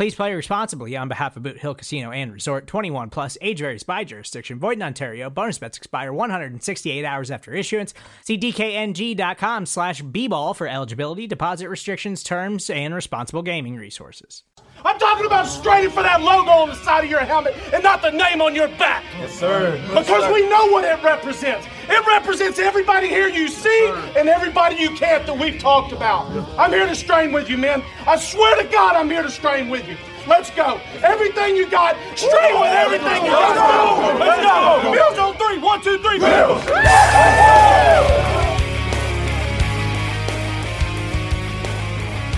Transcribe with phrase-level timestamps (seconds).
[0.00, 3.82] Please play responsibly on behalf of Boot Hill Casino and Resort 21 plus age varies
[3.82, 4.58] by jurisdiction.
[4.58, 5.28] Void in Ontario.
[5.28, 7.92] Bonus bets expire 168 hours after issuance.
[8.24, 14.42] See DKNG.com slash B-ball for eligibility, deposit restrictions, terms, and responsible gaming resources.
[14.82, 18.00] I'm talking about straining for that logo on the side of your helmet and not
[18.00, 19.04] the name on your back.
[19.18, 19.78] Yes, sir.
[19.88, 21.66] Because we know what it represents.
[21.88, 26.30] It represents everybody here you see and everybody you can't that we've talked about.
[26.58, 27.82] I'm here to strain with you, man.
[28.06, 29.96] I swear to God, I'm here to strain with you.
[30.26, 30.80] Let's go.
[31.02, 34.18] Everything you got, strain with everything you got.
[34.18, 34.92] Let's go.
[34.92, 35.58] Bills on three.
[35.58, 36.18] One, two, three.
[36.18, 36.64] Bills.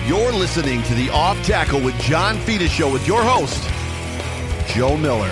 [0.07, 3.69] You're listening to the Off Tackle with John Fina Show with your host,
[4.67, 5.31] Joe Miller.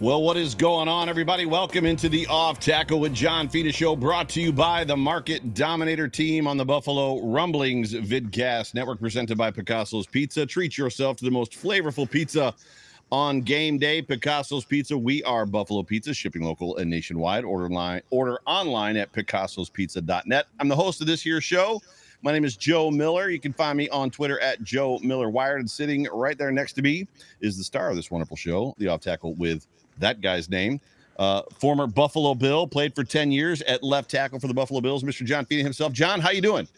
[0.00, 1.44] Well, what is going on, everybody?
[1.44, 5.54] Welcome into the Off Tackle with John Fina show, brought to you by the Market
[5.54, 10.46] Dominator team on the Buffalo Rumblings Vidcast Network, presented by Picasso's Pizza.
[10.46, 12.54] Treat yourself to the most flavorful pizza
[13.10, 14.00] on game day.
[14.00, 14.96] Picasso's Pizza.
[14.96, 17.44] We are Buffalo Pizza, shipping local and nationwide.
[17.44, 20.46] Order line, order online at picassospizza.net.
[20.60, 21.82] I'm the host of this here show.
[22.22, 23.30] My name is Joe Miller.
[23.30, 25.58] You can find me on Twitter at Joe Miller Wired.
[25.58, 27.08] And sitting right there next to me
[27.40, 29.66] is the star of this wonderful show, the Off Tackle with
[29.98, 30.80] that guy's name.
[31.18, 35.02] Uh, former Buffalo Bill, played for 10 years at left tackle for the Buffalo Bills,
[35.02, 35.24] Mr.
[35.26, 35.92] John Fina himself.
[35.92, 36.68] John, how you doing?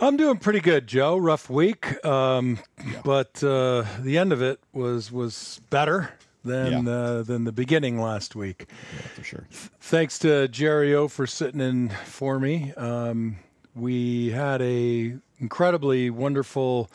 [0.00, 1.16] I'm doing pretty good, Joe.
[1.16, 2.58] Rough week, um,
[3.04, 6.12] but uh, the end of it was was better
[6.44, 6.92] than Yeah.
[6.92, 8.66] uh, than the beginning last week.
[8.94, 9.46] Yeah, for sure.
[9.80, 12.72] Thanks to Jerry O for sitting in for me.
[12.76, 13.38] Um,
[13.74, 16.88] we had a incredibly wonderful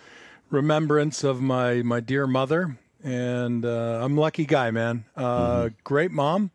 [0.50, 5.06] remembrance of my my dear mother, and uh, I'm a lucky guy, man.
[5.16, 6.52] Uh, Great mom,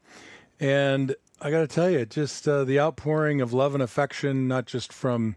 [0.58, 4.66] and I got to tell you, just uh, the outpouring of love and affection, not
[4.66, 5.36] just from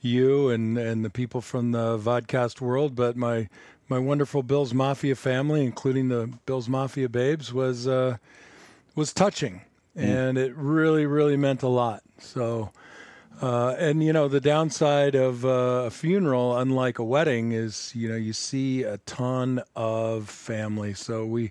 [0.00, 3.48] you and and the people from the vodcast world, but my
[3.88, 8.16] my wonderful Bills Mafia family, including the Bills Mafia babes, was uh,
[8.94, 9.62] was touching,
[9.96, 12.02] and it really really meant a lot.
[12.18, 12.70] So.
[13.42, 18.08] Uh, and you know the downside of uh, a funeral, unlike a wedding, is you
[18.08, 20.94] know you see a ton of family.
[20.94, 21.50] So we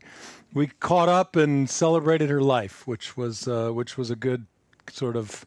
[0.54, 4.46] we caught up and celebrated her life, which was uh, which was a good
[4.90, 5.46] sort of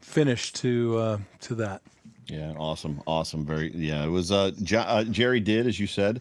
[0.00, 1.82] finish to uh, to that.
[2.26, 3.44] Yeah, awesome, awesome.
[3.44, 4.04] Very, yeah.
[4.04, 6.20] It was uh, Jo- uh, Jerry did as you said,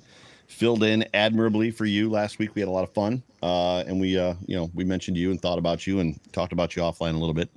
[0.49, 2.53] filled in admirably for you last week.
[2.55, 5.31] We had a lot of fun, uh, and we, uh, you know, we mentioned you
[5.31, 7.49] and thought about you and talked about you offline a little bit.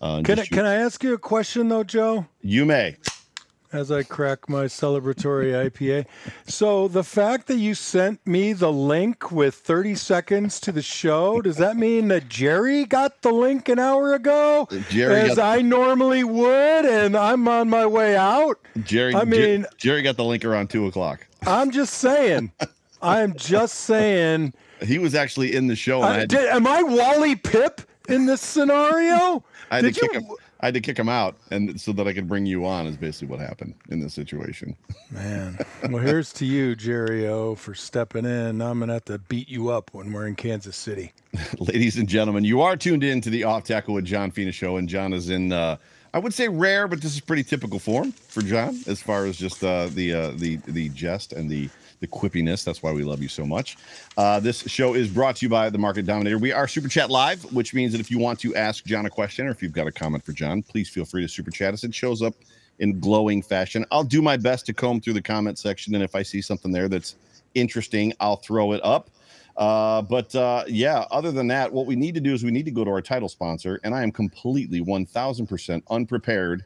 [0.00, 2.26] Uh, Can I, can I ask you a question though, Joe?
[2.42, 2.96] You may.
[3.72, 6.06] As I crack my celebratory IPA.
[6.46, 11.40] So the fact that you sent me the link with 30 seconds to the show,
[11.42, 14.68] does that mean that Jerry got the link an hour ago?
[14.90, 18.60] Jerry as got- I normally would, and I'm on my way out.
[18.84, 19.12] Jerry.
[19.14, 21.26] I Jer- mean- Jerry got the link around two o'clock.
[21.46, 22.52] I'm just saying.
[23.02, 24.54] I'm just saying.
[24.82, 28.26] He was actually in the show, and I I, did, am I Wally Pipp in
[28.26, 29.44] this scenario?
[29.70, 30.20] I had did to kick you?
[30.20, 30.36] him.
[30.60, 32.96] I had to kick him out, and so that I could bring you on is
[32.96, 34.74] basically what happened in this situation.
[35.10, 35.58] Man,
[35.90, 38.62] well, here's to you, Jerry O, for stepping in.
[38.62, 41.12] I'm gonna have to beat you up when we're in Kansas City.
[41.58, 44.78] Ladies and gentlemen, you are tuned in to the Off Tackle with John Fina show,
[44.78, 45.52] and John is in.
[45.52, 45.76] Uh,
[46.14, 49.36] I would say rare, but this is pretty typical form for John as far as
[49.36, 51.68] just uh, the uh, the the jest and the
[51.98, 52.62] the quippiness.
[52.62, 53.76] That's why we love you so much.
[54.16, 56.38] Uh, this show is brought to you by the Market Dominator.
[56.38, 59.10] We are Super Chat Live, which means that if you want to ask John a
[59.10, 61.74] question or if you've got a comment for John, please feel free to Super Chat
[61.74, 61.82] us.
[61.82, 62.34] It shows up
[62.78, 63.84] in glowing fashion.
[63.90, 66.70] I'll do my best to comb through the comment section, and if I see something
[66.70, 67.16] there that's
[67.56, 69.10] interesting, I'll throw it up.
[69.56, 72.64] Uh, but uh, yeah, other than that, what we need to do is we need
[72.64, 76.64] to go to our title sponsor, and I am completely 1000% unprepared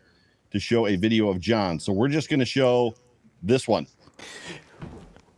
[0.50, 1.78] to show a video of John.
[1.78, 2.94] So we're just going to show
[3.42, 3.86] this one.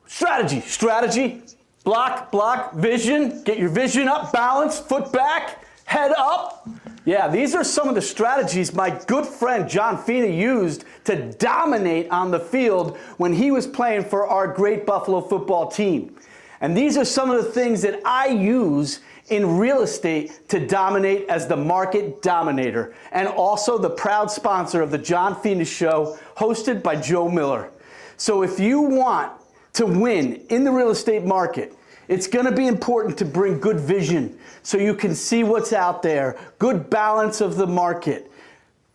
[0.06, 1.42] Strategy, strategy,
[1.84, 6.68] block, block, vision, get your vision up, balance, foot back, head up.
[7.04, 12.08] Yeah, these are some of the strategies my good friend John Fina used to dominate
[12.10, 16.14] on the field when he was playing for our great Buffalo football team.
[16.60, 21.28] And these are some of the things that I use in real estate to dominate
[21.28, 26.82] as the market dominator, and also the proud sponsor of the John Fina Show, hosted
[26.82, 27.70] by Joe Miller.
[28.16, 29.32] So if you want
[29.74, 31.76] to win in the real estate market,
[32.08, 36.02] it's going to be important to bring good vision so you can see what's out
[36.02, 38.29] there, good balance of the market.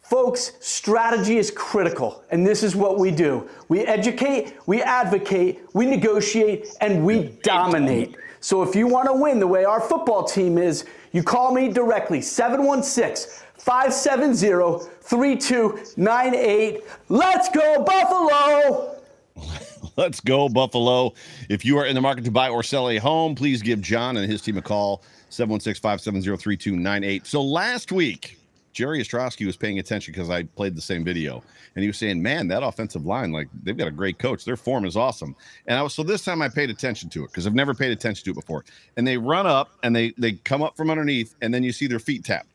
[0.05, 3.49] Folks, strategy is critical, and this is what we do.
[3.69, 8.15] We educate, we advocate, we negotiate, and we dominate.
[8.39, 11.69] So if you want to win the way our football team is, you call me
[11.69, 16.83] directly 716 570 3298.
[17.09, 19.01] Let's go, Buffalo!
[19.97, 21.15] Let's go, Buffalo.
[21.49, 24.17] If you are in the market to buy or sell a home, please give John
[24.17, 27.25] and his team a call 716 570 3298.
[27.25, 28.37] So last week,
[28.75, 31.41] Jerry Ostrowski was paying attention because I played the same video,
[31.75, 34.43] and he was saying, "Man, that offensive line, like they've got a great coach.
[34.43, 35.33] Their form is awesome."
[35.65, 37.91] And I was so this time I paid attention to it because I've never paid
[37.91, 38.65] attention to it before.
[38.97, 41.87] And they run up and they they come up from underneath, and then you see
[41.87, 42.45] their feet tap.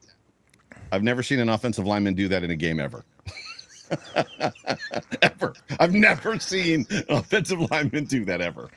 [0.92, 3.04] I've never seen an offensive lineman do that in a game ever.
[5.22, 5.54] ever.
[5.78, 8.68] I've never seen an offensive lineman do that ever.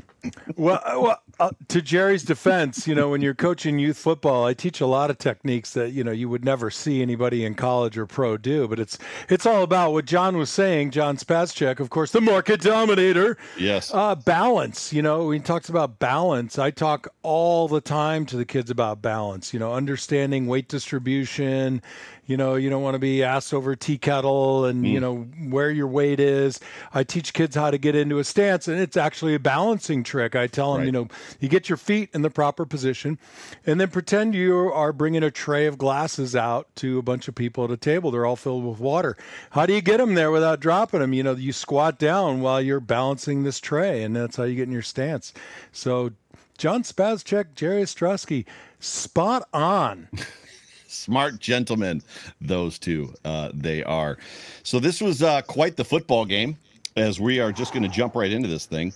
[0.56, 4.54] Well, uh, well uh, to Jerry's defense, you know, when you're coaching youth football, I
[4.54, 7.98] teach a lot of techniques that you know you would never see anybody in college
[7.98, 8.68] or pro do.
[8.68, 8.98] But it's
[9.30, 10.92] it's all about what John was saying.
[10.92, 13.38] John Spazchek, of course, the market dominator.
[13.58, 13.94] Yes.
[13.94, 14.94] Uh, balance.
[14.94, 16.60] You know, he talks about balance.
[16.60, 19.54] I talk all the time to the kids about balance.
[19.54, 21.82] You know, understanding weight distribution
[22.26, 24.90] you know you don't want to be ass over tea kettle and mm.
[24.90, 26.60] you know where your weight is
[26.94, 30.36] i teach kids how to get into a stance and it's actually a balancing trick
[30.36, 30.86] i tell them right.
[30.86, 31.08] you know
[31.40, 33.18] you get your feet in the proper position
[33.66, 37.34] and then pretend you are bringing a tray of glasses out to a bunch of
[37.34, 39.18] people at a table they're all filled with water
[39.50, 42.62] how do you get them there without dropping them you know you squat down while
[42.62, 45.34] you're balancing this tray and that's how you get in your stance
[45.72, 46.12] so
[46.60, 48.46] john spazchek jerry ostrowski
[48.80, 50.08] spot on
[50.88, 52.04] smart gentlemen,
[52.40, 53.12] those two.
[53.26, 54.20] Uh, they are.
[54.62, 56.56] So this was uh, quite the football game,
[56.96, 58.94] as we are just going to jump right into this thing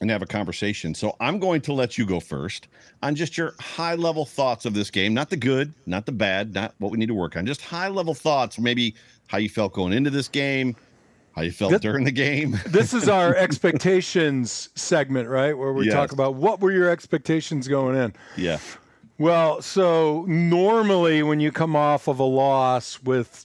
[0.00, 0.94] and have a conversation.
[0.94, 2.68] So I'm going to let you go first
[3.02, 6.54] on just your high level thoughts of this game, not the good, not the bad,
[6.54, 8.94] not what we need to work on, just high level thoughts, maybe
[9.26, 10.74] how you felt going into this game,
[11.32, 12.58] how you felt this, during the game.
[12.66, 15.56] this is our expectations segment, right?
[15.56, 15.94] Where we yes.
[15.94, 18.14] talk about what were your expectations going in.
[18.36, 18.58] Yeah.
[19.18, 23.44] Well, so normally when you come off of a loss with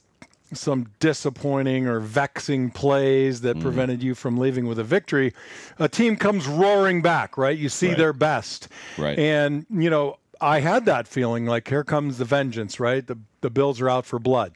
[0.52, 3.62] some disappointing or vexing plays that mm.
[3.62, 5.34] prevented you from leaving with a victory,
[5.78, 7.56] a team comes roaring back, right?
[7.56, 7.96] You see right.
[7.96, 8.68] their best.
[8.96, 9.18] Right.
[9.18, 13.06] And, you know, I had that feeling like here comes the vengeance, right?
[13.06, 14.52] The the Bills are out for blood.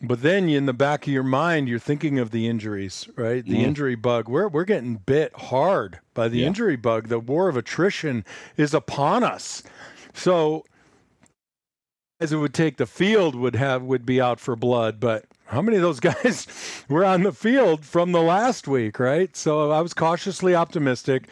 [0.00, 3.44] But then in the back of your mind, you're thinking of the injuries, right?
[3.44, 3.62] The mm.
[3.62, 4.28] injury bug.
[4.28, 6.46] We're we're getting bit hard by the yeah.
[6.46, 7.08] injury bug.
[7.08, 8.24] The war of attrition
[8.56, 9.62] is upon us.
[10.14, 10.64] So
[12.30, 15.76] it would take the field would have would be out for blood, but how many
[15.76, 16.46] of those guys
[16.88, 19.34] were on the field from the last week, right?
[19.36, 21.28] So I was cautiously optimistic.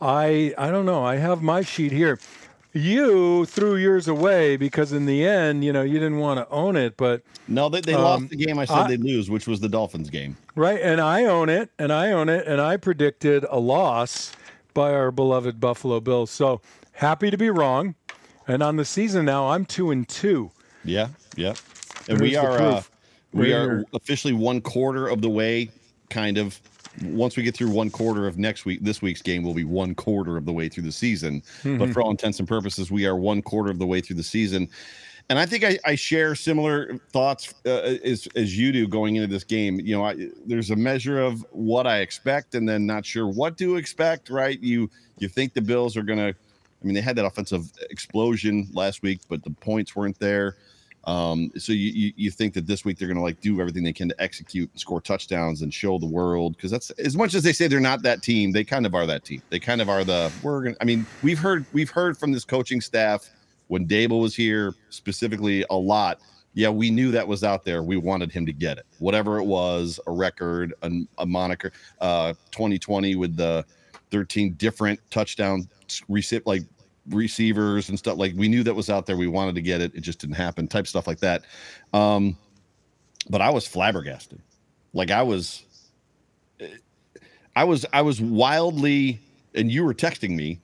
[0.00, 1.04] I I don't know.
[1.04, 2.18] I have my sheet here.
[2.72, 6.76] You threw yours away because in the end, you know, you didn't want to own
[6.76, 8.60] it, but no, they, they um, lost the game.
[8.60, 10.36] I said I, they'd lose, which was the Dolphins game.
[10.54, 14.32] Right, and I own it, and I own it, and I predicted a loss
[14.72, 16.30] by our beloved Buffalo Bills.
[16.30, 16.60] So
[16.92, 17.96] happy to be wrong.
[18.50, 20.50] And on the season now, I'm two and two.
[20.84, 21.54] Yeah, yeah.
[22.08, 22.82] And There's we are uh,
[23.32, 25.70] we are officially one quarter of the way,
[26.08, 26.60] kind of.
[27.04, 29.94] Once we get through one quarter of next week, this week's game will be one
[29.94, 31.40] quarter of the way through the season.
[31.62, 31.78] Mm-hmm.
[31.78, 34.24] But for all intents and purposes, we are one quarter of the way through the
[34.24, 34.68] season.
[35.28, 39.28] And I think I, I share similar thoughts uh, as as you do going into
[39.28, 39.78] this game.
[39.78, 43.56] You know, I, there's a measure of what I expect, and then not sure what
[43.58, 44.28] to expect.
[44.28, 44.58] Right?
[44.60, 46.34] You you think the Bills are going to
[46.82, 50.56] I mean, they had that offensive explosion last week, but the points weren't there.
[51.04, 53.82] Um, so you, you, you think that this week they're going to like do everything
[53.82, 57.34] they can to execute, and score touchdowns, and show the world because that's as much
[57.34, 59.42] as they say they're not that team, they kind of are that team.
[59.48, 60.76] They kind of are the we're going.
[60.80, 63.30] I mean, we've heard we've heard from this coaching staff
[63.68, 66.20] when Daboll was here specifically a lot.
[66.52, 67.82] Yeah, we knew that was out there.
[67.82, 71.72] We wanted him to get it, whatever it was, a record, a, a moniker.
[72.00, 73.64] Uh, 2020 with the
[74.10, 75.68] 13 different touchdown
[76.08, 76.62] receive like
[77.08, 79.92] receivers and stuff like we knew that was out there we wanted to get it
[79.94, 81.44] it just didn't happen type stuff like that
[81.94, 82.36] um
[83.28, 84.40] but I was flabbergasted.
[84.92, 85.64] Like I was,
[87.54, 89.20] I was, I was wildly,
[89.54, 90.60] and you were texting me,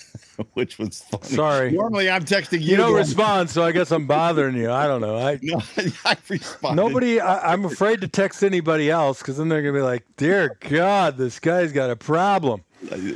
[0.54, 1.24] which was funny.
[1.24, 1.70] Sorry.
[1.70, 2.72] Normally I'm texting you.
[2.72, 4.70] You don't respond, so I guess I'm bothering you.
[4.70, 5.16] I don't know.
[5.16, 5.62] I No,
[6.04, 6.82] I responded.
[6.82, 7.20] nobody.
[7.20, 11.16] I, I'm afraid to text anybody else because then they're gonna be like, "Dear God,
[11.16, 12.62] this guy's got a problem."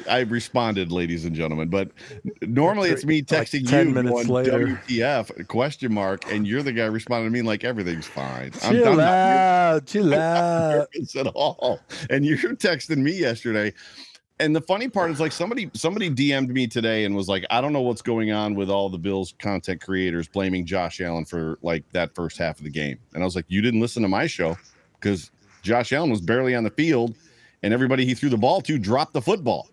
[0.09, 1.69] I, responded, ladies and gentlemen.
[1.69, 1.91] But
[2.43, 4.81] normally it's me Like texting 10 you minutes going, later.
[4.89, 8.53] WTF question mark, and you're the guy responding to me like everything's fine.
[8.63, 10.89] I'm Chill out, chill out.
[11.17, 11.81] at all.
[12.11, 13.73] And you're texting me yesterday.
[14.41, 17.61] And the funny part is like somebody somebody DM'd me today and was like, I
[17.61, 21.59] don't know what's going on with all the Bills content creators blaming Josh Allen for
[21.63, 22.99] like that first half of the game.
[23.15, 24.59] And I was like, You didn't listen to my show
[25.01, 25.31] because
[25.63, 27.15] Josh Allen was barely on the field
[27.65, 29.69] and everybody he threw the ball to dropped the football.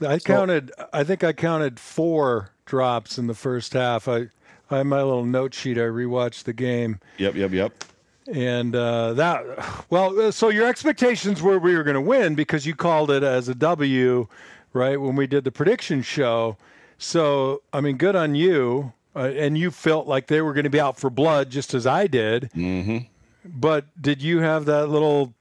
[0.00, 0.72] I counted.
[0.92, 4.08] I think I counted four drops in the first half.
[4.08, 4.28] I,
[4.70, 5.76] I have my little note sheet.
[5.76, 7.84] I rewatched the game, Yep, yep, yep.
[8.32, 9.44] and uh, that.
[9.90, 13.22] Well, uh, so your expectations were we were going to win because you called it
[13.22, 14.26] as a W,
[14.72, 14.98] right?
[14.98, 16.56] When we did the prediction show.
[16.96, 18.94] So I mean, good on you.
[19.16, 21.86] Uh, and you felt like they were going to be out for blood, just as
[21.86, 22.50] I did.
[22.52, 22.98] Mm-hmm.
[23.44, 25.34] But did you have that little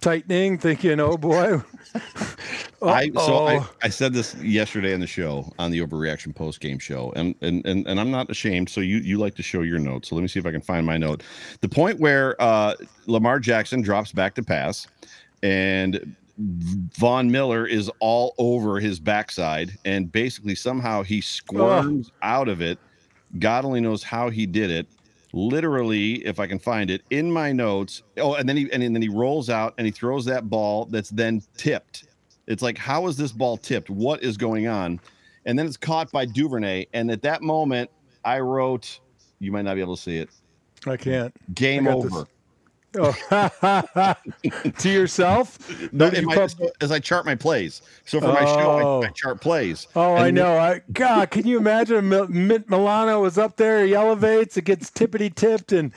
[0.00, 1.62] tightening, thinking, "Oh boy"?
[2.82, 6.78] I so I, I said this yesterday on the show on the overreaction post game
[6.78, 8.68] show, and, and and and I'm not ashamed.
[8.68, 10.08] So you you like to show your notes.
[10.08, 11.22] So let me see if I can find my note.
[11.60, 12.74] The point where uh,
[13.06, 14.86] Lamar Jackson drops back to pass,
[15.42, 22.60] and Von Miller is all over his backside, and basically somehow he squirms out of
[22.60, 22.78] it.
[23.38, 24.86] God only knows how he did it.
[25.32, 28.02] Literally, if I can find it in my notes.
[28.16, 31.10] Oh, and then he and then he rolls out and he throws that ball that's
[31.10, 32.04] then tipped.
[32.46, 33.90] It's like, how is this ball tipped?
[33.90, 35.00] What is going on?
[35.44, 36.86] And then it's caught by Duvernay.
[36.92, 37.90] And at that moment,
[38.24, 39.00] I wrote,
[39.40, 40.30] you might not be able to see it.
[40.86, 41.34] I can't.
[41.54, 42.24] Game I got this.
[42.98, 43.12] Oh.
[44.78, 45.58] to yourself?
[45.92, 47.82] No, What did in you my- so- as I chart my plays.
[48.04, 49.02] So for my show, Oh.
[49.02, 49.86] I, I chart plays.
[49.96, 50.56] Oh, I know.
[50.58, 52.08] I God, can you imagine?
[52.08, 53.84] Matt Milano was up there.
[53.84, 54.56] He elevates.
[54.56, 55.92] It gets tippity tipped, and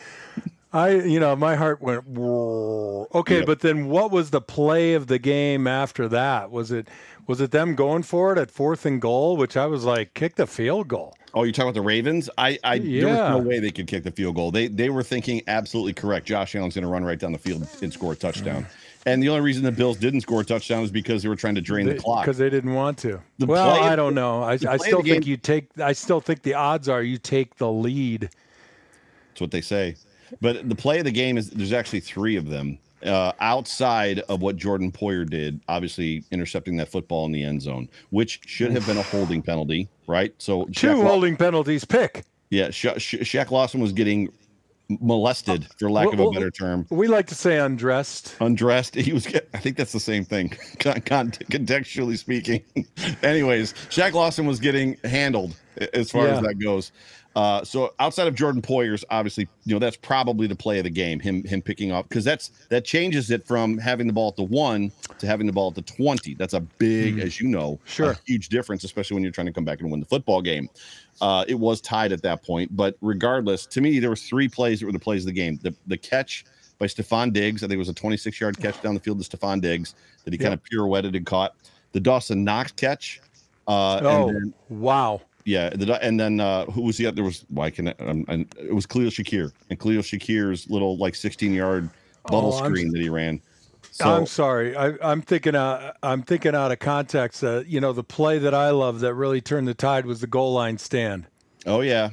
[0.74, 2.06] I, you know, my heart went.
[2.08, 3.08] Whoa.
[3.14, 3.46] Okay, Yep.
[3.46, 6.52] but then what was the play of the game after that?
[6.52, 6.88] Was it
[7.28, 10.36] was it them going for it at fourth and goal, which I was like, kick
[10.36, 11.16] the field goal.
[11.34, 12.30] Oh, you're talking about the Ravens?
[12.38, 14.52] I, I there was no way they could kick the field goal.
[14.52, 16.26] They they were thinking absolutely correct.
[16.26, 18.66] Josh Allen's going to run right down the field and score a touchdown.
[19.06, 21.56] And the only reason the Bills didn't score a touchdown is because they were trying
[21.56, 22.26] to drain the clock.
[22.26, 23.22] because they didn't want to.
[23.38, 24.44] The well, play- I don't know.
[24.44, 25.70] I, I still think you take.
[25.80, 28.30] I still think the odds are you take the lead.
[29.30, 29.96] That's what they say.
[30.42, 34.42] But the play of the game is there's actually three of them uh, outside of
[34.42, 38.86] what Jordan Poyer did, obviously intercepting that football in the end zone, which should have
[38.86, 40.34] been a holding penalty, right?
[40.38, 41.86] So Two Shaq Law- holding penalties.
[41.86, 42.24] Pick.
[42.50, 44.30] yeah, Sha- Sha- Shaq Lawson was getting
[45.00, 46.86] molested, for lack of a better term.
[46.90, 48.36] We like to say undressed.
[48.42, 48.96] undressed.
[49.00, 49.28] He was.
[49.54, 52.64] I think that's the same thing, con- con- contextually speaking.
[53.24, 55.56] Anyways, Shaq Lawson was getting handled
[55.94, 56.92] as far as that goes.
[57.36, 60.90] Uh, so outside of Jordan Poyer's, obviously, you know that's probably the play of the
[60.90, 61.20] game.
[61.20, 64.44] Him him picking up because that's that changes it from having the ball at the
[64.44, 66.34] one to having the ball at the twenty.
[66.34, 67.80] That's a big, as you know.
[67.86, 68.12] Sure.
[68.12, 70.70] a huge difference, especially when you're trying to come back and win the football game.
[71.22, 74.80] Uh, it was tied at that point, but regardless, to me, there was three plays
[74.80, 75.60] that were the plays of the game.
[75.62, 76.46] The the catch
[76.80, 79.38] by Stefon Diggs, I think it was a 26 yard catch down the field to
[79.38, 81.56] Stefon Diggs that he kind of pirouetted and caught.
[81.92, 83.22] The Dawson Knox catch.
[83.68, 85.22] Uh, Oh, and then, wow.
[85.46, 87.16] Yeah, the, and then uh, who was the other?
[87.16, 90.98] There was why can I, um, and it was Khalil Shakir and Khalil Shakir's little
[90.98, 91.90] like 16 yard
[92.26, 93.42] bubble Oh, I'm- screen that he ran.
[93.92, 94.76] So I'm sorry.
[94.78, 95.56] I, I'm thinking.
[95.56, 97.44] Uh, I'm thinking out of context.
[97.44, 100.28] Uh, you know, the play that I love that really turned the tide was the
[100.28, 101.26] goal line stand
[101.66, 102.12] oh yeah,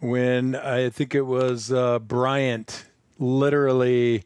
[0.00, 2.84] when I think it was uh, Bryant
[3.18, 4.24] literally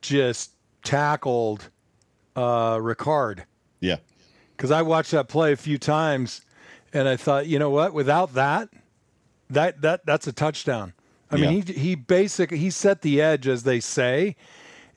[0.00, 0.52] just
[0.82, 1.68] tackled
[2.34, 3.40] uh, Ricard.
[3.80, 3.96] yeah,
[4.56, 6.40] because I watched that play a few times,
[6.92, 7.92] and I thought, you know what?
[7.94, 8.68] Without that,
[9.50, 10.92] that that that's a touchdown.
[11.30, 14.36] I mean, he he basically he set the edge, as they say,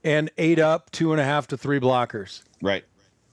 [0.04, 2.44] and ate up two and a half to three blockers.
[2.62, 2.84] right.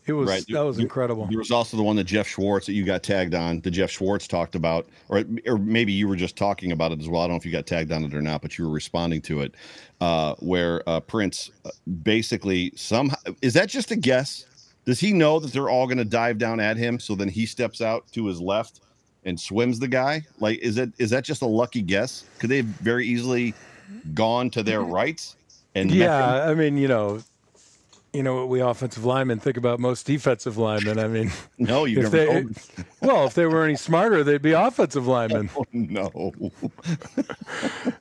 [0.07, 0.45] It was Right.
[0.51, 1.27] that was incredible.
[1.27, 3.61] There was also the one that Jeff Schwartz that you got tagged on.
[3.61, 7.09] The Jeff Schwartz talked about, or or maybe you were just talking about it as
[7.09, 7.23] well.
[7.23, 9.21] I don't know if you got tagged on it or not, but you were responding
[9.23, 9.55] to it,
[10.01, 11.71] uh, where uh, Prince uh,
[12.05, 14.47] basically somehow is that just a guess?
[14.87, 16.99] Does he know that they're all going to dive down at him?
[16.99, 18.81] So then he steps out to his left
[19.25, 20.25] and swims the guy.
[20.39, 22.25] Like, is it is that just a lucky guess?
[22.39, 23.53] Could they have very easily
[24.15, 24.93] gone to their mm-hmm.
[24.93, 25.37] rights?
[25.75, 25.91] And?
[25.91, 27.21] Yeah, I mean, you know,
[28.13, 30.99] you know what we offensive linemen think about most defensive linemen.
[30.99, 34.53] I mean, no, you if never they, well, if they were any smarter, they'd be
[34.53, 35.51] offensive oh, linemen.
[35.73, 36.33] no.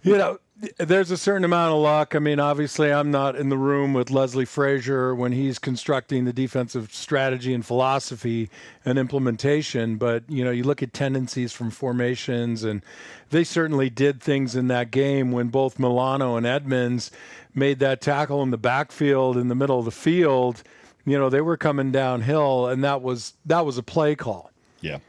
[0.03, 0.37] you know,
[0.77, 2.15] there's a certain amount of luck.
[2.15, 6.33] I mean, obviously, I'm not in the room with Leslie Frazier when he's constructing the
[6.33, 8.49] defensive strategy and philosophy
[8.83, 9.97] and implementation.
[9.97, 12.81] But you know, you look at tendencies from formations, and
[13.29, 17.11] they certainly did things in that game when both Milano and Edmonds
[17.53, 20.63] made that tackle in the backfield in the middle of the field.
[21.05, 24.51] You know, they were coming downhill, and that was that was a play call.
[24.81, 24.99] Yeah.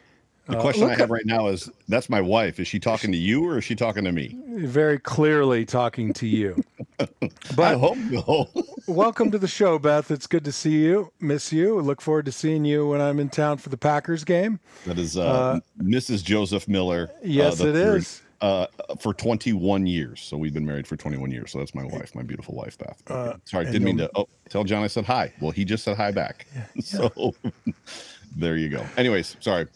[0.49, 2.61] The question uh, I have right now is that's my wife.
[2.61, 4.39] Is she talking to you or is she talking to me?
[4.51, 6.63] Very clearly talking to you.
[6.99, 8.49] but I hope so.
[8.87, 10.13] welcome to the show, Beth.
[10.13, 11.11] It's good to see you.
[11.21, 11.81] Miss you.
[11.81, 14.61] Look forward to seeing you when I'm in town for the Packers game.
[14.85, 16.23] That is uh, uh, Mrs.
[16.23, 17.11] Joseph Miller.
[17.13, 18.23] Uh, yes, it third, is.
[18.41, 18.67] Uh,
[19.01, 20.21] for 21 years.
[20.21, 21.51] So we've been married for 21 years.
[21.51, 23.03] So that's my wife, my beautiful wife, Beth.
[23.09, 24.11] Uh, Sorry, didn't mean to.
[24.15, 25.33] Oh, tell John I said hi.
[25.41, 26.47] Well, he just said hi back.
[26.55, 26.83] Yeah, yeah.
[26.83, 27.35] So
[28.37, 28.87] there you go.
[28.97, 29.67] Anyways, sorry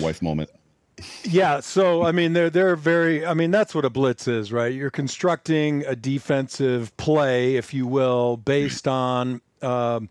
[0.00, 0.50] wife moment.
[1.24, 4.72] Yeah, so I mean they're they're very I mean that's what a blitz is, right?
[4.72, 10.08] You're constructing a defensive play, if you will, based on um,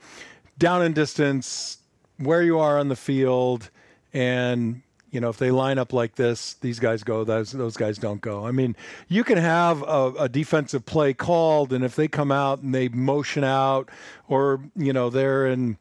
[0.58, 1.78] down and distance,
[2.18, 3.70] where you are on the field,
[4.14, 7.98] and you know if they line up like this, these guys go, those those guys
[7.98, 8.46] don't go.
[8.46, 8.76] I mean,
[9.08, 12.90] you can have a, a defensive play called, and if they come out and they
[12.90, 13.90] motion out,
[14.28, 15.78] or you know they're in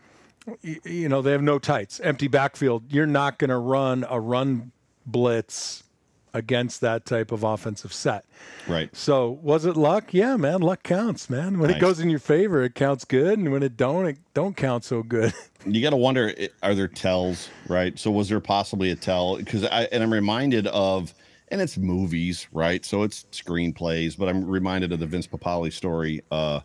[0.62, 2.85] you know, they have no tights, empty backfield.
[2.92, 4.73] You're not going to run a run
[5.07, 5.85] blitz
[6.33, 8.25] against that type of offensive set.
[8.69, 8.95] Right.
[8.95, 10.14] So was it luck?
[10.14, 11.59] Yeah, man, luck counts, man.
[11.59, 11.78] When nice.
[11.78, 14.85] it goes in your favor, it counts good, and when it don't, it don't count
[14.85, 15.33] so good.
[15.66, 17.50] You got to wonder: Are there tells?
[17.69, 17.99] Right.
[17.99, 19.37] So was there possibly a tell?
[19.37, 21.12] Because I and I'm reminded of.
[21.52, 22.83] And it's movies, right?
[22.83, 26.23] So it's screenplays, but I'm reminded of the Vince Papale story.
[26.30, 26.61] Uh,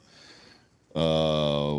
[0.96, 1.00] uh,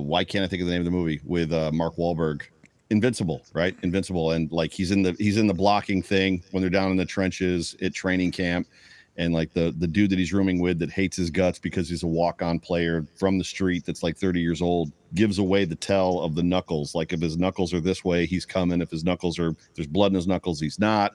[0.06, 2.42] why can't I think of the name of the movie with uh, Mark Wahlberg?
[2.90, 3.76] Invincible, right?
[3.82, 6.96] Invincible, and like he's in the he's in the blocking thing when they're down in
[6.96, 8.68] the trenches at training camp,
[9.16, 12.04] and like the the dude that he's rooming with that hates his guts because he's
[12.04, 15.74] a walk on player from the street that's like 30 years old gives away the
[15.74, 16.94] tell of the knuckles.
[16.94, 18.80] Like if his knuckles are this way, he's coming.
[18.80, 21.12] If his knuckles are there's blood in his knuckles, he's not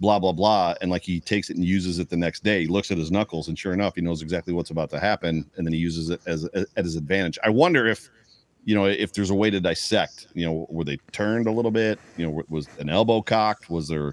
[0.00, 2.66] blah blah blah and like he takes it and uses it the next day he
[2.66, 5.66] looks at his knuckles and sure enough he knows exactly what's about to happen and
[5.66, 8.08] then he uses it as, as at his advantage i wonder if
[8.68, 11.70] you know if there's a way to dissect you know were they turned a little
[11.70, 14.12] bit you know was an elbow cocked was there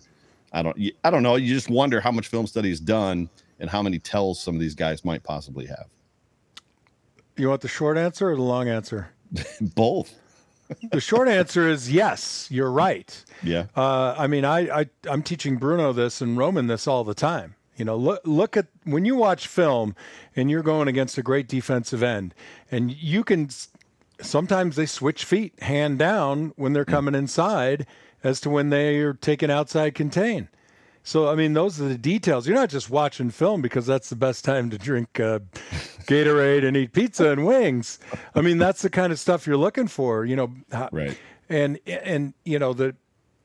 [0.54, 3.70] i don't i don't know you just wonder how much film study is done and
[3.70, 5.88] how many tells some of these guys might possibly have
[7.36, 9.10] you want the short answer or the long answer
[9.62, 10.16] both
[10.92, 12.48] the short answer is yes.
[12.50, 13.24] You're right.
[13.44, 13.68] Yeah.
[13.76, 17.54] Uh, I mean, I, I I'm teaching Bruno this and Roman this all the time.
[17.78, 19.96] You know, look look at when you watch film
[20.36, 22.34] and you're going against a great defensive end,
[22.72, 23.50] and you can
[24.22, 27.86] sometimes they switch feet hand down when they're coming inside
[28.24, 30.50] as to when they are taken outside contain.
[31.04, 32.48] So I mean, those are the details.
[32.48, 35.40] You're not just watching film because that's the best time to drink uh,
[36.08, 38.00] Gatorade and eat pizza and wings.
[38.34, 40.26] I mean, that's the kind of stuff you're looking for.
[40.26, 40.54] You know,
[40.92, 41.18] right?
[41.48, 42.96] And and you know the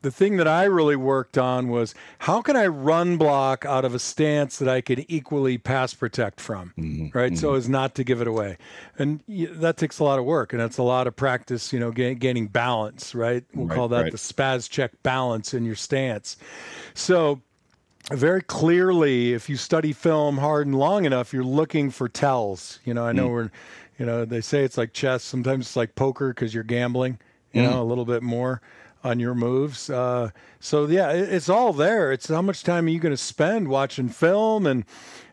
[0.01, 3.93] the thing that I really worked on was how can I run block out of
[3.93, 7.17] a stance that I could equally pass protect from, mm-hmm.
[7.17, 7.31] right?
[7.31, 7.39] Mm-hmm.
[7.39, 8.57] So as not to give it away,
[8.97, 11.71] and that takes a lot of work, and that's a lot of practice.
[11.71, 13.43] You know, gaining balance, right?
[13.53, 14.11] We'll right, call that right.
[14.11, 16.37] the spaz check balance in your stance.
[16.95, 17.41] So
[18.09, 22.79] very clearly, if you study film hard and long enough, you're looking for tells.
[22.83, 23.31] You know, I know mm.
[23.31, 23.51] we're,
[23.99, 25.23] you know, they say it's like chess.
[25.23, 27.19] Sometimes it's like poker because you're gambling.
[27.53, 27.69] You mm.
[27.69, 28.61] know, a little bit more
[29.03, 29.89] on your moves.
[29.89, 32.11] Uh, so yeah, it, it's all there.
[32.11, 34.85] It's how much time are you going to spend watching film and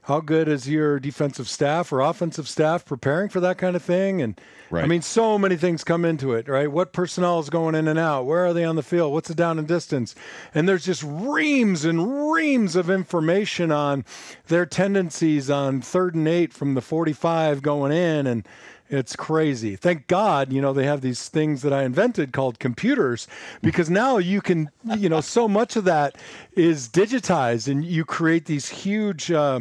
[0.02, 4.22] how good is your defensive staff or offensive staff preparing for that kind of thing?
[4.22, 4.82] And right.
[4.82, 6.72] I mean, so many things come into it, right?
[6.72, 8.24] What personnel is going in and out?
[8.24, 9.12] Where are they on the field?
[9.12, 10.14] What's the down and distance?
[10.54, 14.06] And there's just reams and reams of information on
[14.46, 18.48] their tendencies on third and eight from the 45 going in and
[18.90, 19.76] it's crazy.
[19.76, 23.28] Thank God, you know, they have these things that I invented called computers
[23.62, 26.16] because now you can, you know, so much of that
[26.52, 29.60] is digitized and you create these huge, uh,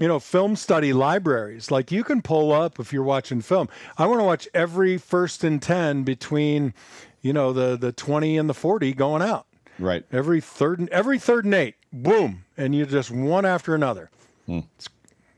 [0.00, 1.70] you know, film study libraries.
[1.70, 3.68] Like you can pull up if you're watching film.
[3.96, 6.74] I want to watch every first and 10 between,
[7.22, 9.46] you know, the, the 20 and the 40 going out.
[9.78, 10.04] Right.
[10.12, 12.44] Every third and every third and eight, boom.
[12.56, 14.10] And you just one after another.
[14.46, 14.60] Hmm.
[14.76, 14.88] It's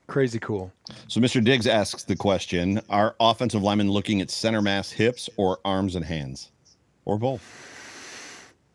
[0.06, 0.72] crazy cool.
[1.08, 1.42] So Mr.
[1.42, 6.04] Diggs asks the question Are offensive linemen looking at center mass hips or arms and
[6.04, 6.50] hands?
[7.04, 7.62] Or both?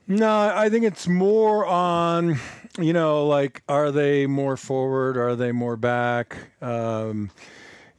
[0.07, 2.39] No, I think it's more on
[2.79, 5.17] you know, like, are they more forward?
[5.17, 6.37] Are they more back?
[6.61, 7.31] Um,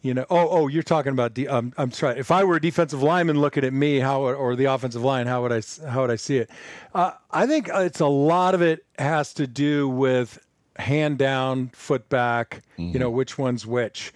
[0.00, 1.34] you know, oh, oh, you're talking about.
[1.34, 2.18] De- um, I'm sorry.
[2.18, 5.42] If I were a defensive lineman looking at me, how or the offensive line, how
[5.42, 6.50] would I how would I see it?
[6.94, 10.44] Uh, I think it's a lot of it has to do with
[10.76, 13.16] hand down, foot back, you know, mm-hmm.
[13.16, 14.12] which one's which.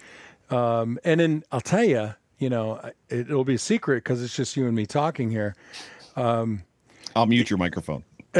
[0.49, 4.35] Um, and then I'll tell you, you know, it, it'll be a secret because it's
[4.35, 5.55] just you and me talking here.
[6.15, 6.63] Um,
[7.15, 8.03] I'll mute your microphone.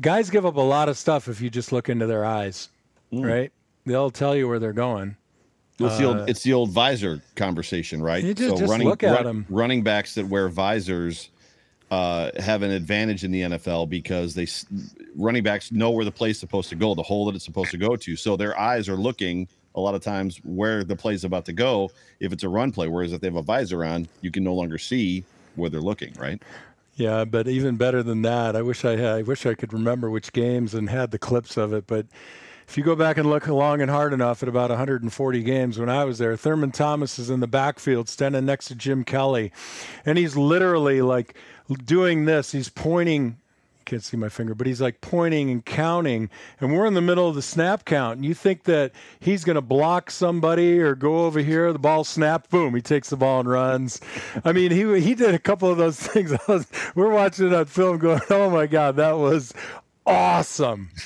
[0.00, 2.68] Guys give up a lot of stuff if you just look into their eyes,
[3.12, 3.24] mm.
[3.24, 3.52] right?
[3.86, 5.16] They'll tell you where they're going.
[5.80, 8.22] It's the old, uh, it's the old visor conversation, right?
[8.22, 9.46] You just- just look at 'em.
[9.48, 11.30] running backs that wear visors
[11.90, 14.46] uh, have an advantage in the NFL because they
[15.16, 17.78] running backs know where the play's supposed to go, the hole that it's supposed to
[17.78, 18.16] go to.
[18.16, 21.90] So their eyes are looking a lot of times where the play's about to go
[22.20, 22.88] if it's a run play.
[22.88, 25.24] Whereas if they have a visor on, you can no longer see
[25.54, 26.42] where they're looking, right?
[26.96, 30.10] Yeah, but even better than that, I wish I had, I wish I could remember
[30.10, 31.86] which games and had the clips of it.
[31.86, 32.06] But
[32.68, 35.88] if you go back and look long and hard enough at about 140 games when
[35.88, 39.52] I was there, Thurman Thomas is in the backfield standing next to Jim Kelly,
[40.04, 41.34] and he's literally like
[41.76, 42.52] doing this.
[42.52, 43.24] He's pointing.
[43.24, 46.28] You can't see my finger, but he's like pointing and counting,
[46.60, 48.16] and we're in the middle of the snap count.
[48.16, 52.04] And you think that he's going to block somebody or go over here, the ball
[52.04, 54.00] snap, boom, he takes the ball and runs.
[54.44, 56.32] I mean, he he did a couple of those things.
[56.32, 59.54] I was, we're watching it on film, going, "Oh my god, that was
[60.06, 60.90] awesome."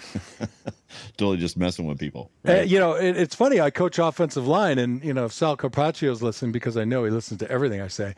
[1.16, 2.30] Totally just messing with people.
[2.46, 3.60] Uh, you know, it, it's funny.
[3.60, 7.10] I coach offensive line, and you know, if Sal Capaccio's listening because I know he
[7.10, 8.14] listens to everything I say.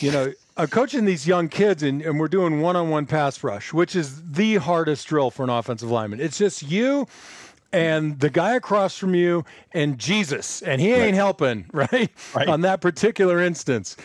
[0.00, 3.96] You know, I'm coaching these young kids, and, and we're doing one-on-one pass rush, which
[3.96, 6.20] is the hardest drill for an offensive lineman.
[6.20, 7.06] It's just you
[7.72, 12.10] and the guy across from you and Jesus, and he ain't helping, right?
[12.34, 12.48] Right.
[12.48, 13.96] On that particular instance.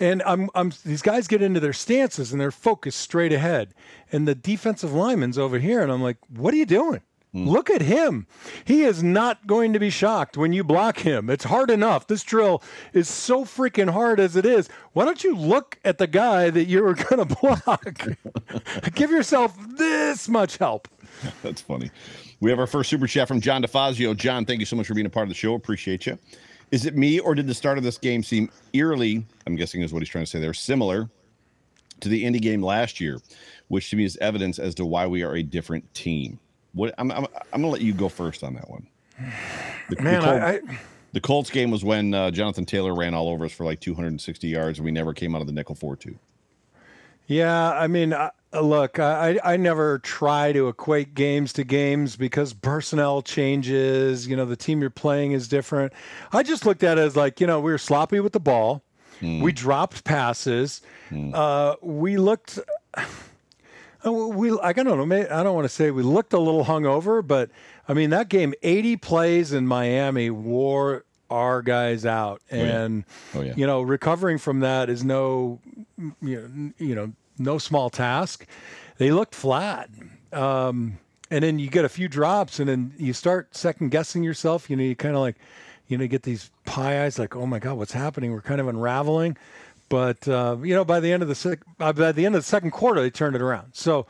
[0.00, 3.74] And I'm, I'm, these guys get into their stances and they're focused straight ahead.
[4.12, 7.00] And the defensive lineman's over here, and I'm like, what are you doing?
[7.34, 7.46] Mm.
[7.46, 8.26] Look at him.
[8.64, 11.28] He is not going to be shocked when you block him.
[11.28, 12.06] It's hard enough.
[12.06, 12.62] This drill
[12.94, 14.68] is so freaking hard as it is.
[14.94, 18.08] Why don't you look at the guy that you're going to block?
[18.94, 20.88] Give yourself this much help.
[21.42, 21.90] That's funny.
[22.40, 24.16] We have our first super chat from John DeFazio.
[24.16, 25.54] John, thank you so much for being a part of the show.
[25.54, 26.18] Appreciate you.
[26.70, 29.92] Is it me or did the start of this game seem eerily, I'm guessing is
[29.92, 31.10] what he's trying to say there, similar
[32.00, 33.20] to the indie game last year,
[33.68, 36.38] which to me is evidence as to why we are a different team?
[36.74, 38.86] What I'm, I'm, I'm gonna let you go first on that one.
[39.88, 40.60] The, Man, the, Col- I, I,
[41.12, 44.46] the Colts game was when uh, Jonathan Taylor ran all over us for like 260
[44.48, 46.16] yards and we never came out of the nickel 4 2.
[47.26, 52.54] Yeah, I mean, uh, look, I, I never try to equate games to games because
[52.54, 54.26] personnel changes.
[54.26, 55.92] You know, the team you're playing is different.
[56.32, 58.82] I just looked at it as like, you know, we were sloppy with the ball.
[59.20, 60.80] We dropped passes.
[61.34, 62.60] Uh, we looked.
[64.06, 65.16] Uh, We, I don't know.
[65.16, 67.50] I don't want to say we looked a little hungover, but
[67.88, 73.52] I mean that game, 80 plays in Miami wore our guys out, and Oh, yeah.
[73.54, 75.60] you know recovering from that is no,
[76.22, 78.46] you know, you know, no small task.
[78.96, 79.90] They looked flat.
[80.32, 80.98] Um,
[81.30, 84.70] and then you get a few drops, and then you start second guessing yourself.
[84.70, 85.36] You know, you kind of like,
[85.86, 88.32] you know, get these pie eyes, like, oh my god, what's happening?
[88.32, 89.36] We're kind of unraveling.
[89.88, 92.42] But uh, you know, by the end of the sec- uh, by the end of
[92.42, 93.72] the second quarter, they turned it around.
[93.74, 94.06] So,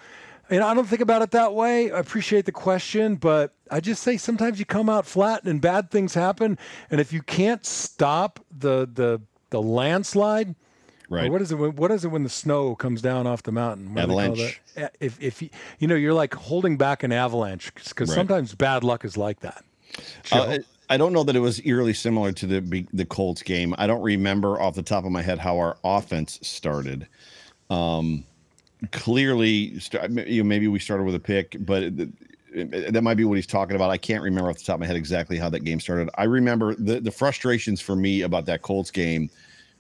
[0.51, 1.91] you know, I don't think about it that way.
[1.93, 5.91] I appreciate the question, but I just say sometimes you come out flat and bad
[5.91, 6.59] things happen.
[6.91, 10.51] And if you can't stop the the the landslide,
[11.11, 11.31] or Right.
[11.31, 11.55] what is it?
[11.55, 13.95] When, what is it when the snow comes down off the mountain?
[13.95, 14.61] What do they call Avalanche.
[15.01, 18.17] If if you, you know you're like holding back an avalanche because Right.
[18.17, 19.65] sometimes bad luck is like that.
[20.33, 23.75] Uh, I- don't know that it was eerily similar to the the Colts game.
[23.79, 27.07] I don't remember off the top of my head how our offense started.
[27.71, 28.25] Um,
[28.93, 29.81] clearly,
[30.27, 31.93] you know, maybe we started with a pick, but
[32.55, 33.91] that might be what he's talking about.
[33.91, 36.09] I can't remember off the top of my head exactly how that game started.
[36.17, 39.31] I remember the the frustrations for me about that Colts game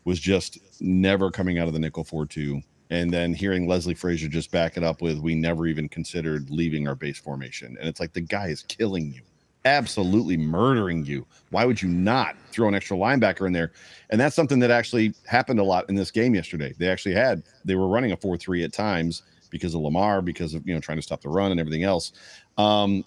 [0.04, 2.62] was just never coming out of the nickel four two.
[2.90, 6.88] And then hearing Leslie Frazier just back it up with, we never even considered leaving
[6.88, 7.76] our base formation.
[7.78, 9.20] And it's like the guy is killing you
[9.64, 11.26] absolutely murdering you.
[11.50, 13.72] Why would you not throw an extra linebacker in there?
[14.10, 16.74] And that's something that actually happened a lot in this game yesterday.
[16.78, 20.66] They actually had they were running a 4-3 at times because of Lamar, because of
[20.66, 22.12] you know trying to stop the run and everything else.
[22.56, 23.04] Um,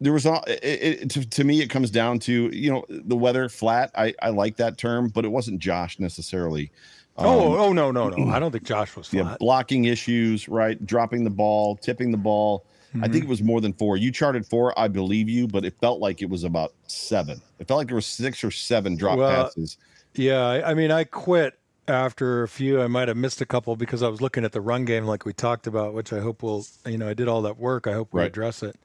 [0.00, 3.16] there was all it, it, to, to me it comes down to you know the
[3.16, 3.90] weather flat.
[3.94, 6.70] I I like that term, but it wasn't Josh necessarily.
[7.18, 8.30] Um, oh oh no no no!
[8.30, 10.84] I don't think Josh was yeah, blocking issues, right?
[10.86, 12.64] Dropping the ball, tipping the ball.
[12.94, 13.12] I Mm-hmm.
[13.12, 13.96] think it was more than four.
[13.96, 17.40] You charted four, I believe you, but it felt like it was about seven.
[17.58, 19.76] It felt like there were six or seven drop Well, passes.
[20.14, 22.80] Yeah, I, I mean, I quit after a few.
[22.82, 25.24] I might have missed a couple because I was looking at the run game, like
[25.24, 26.66] we talked about, which I hope will.
[26.84, 27.86] You know, I did all that work.
[27.86, 28.26] I hope we Right.
[28.26, 28.76] address it.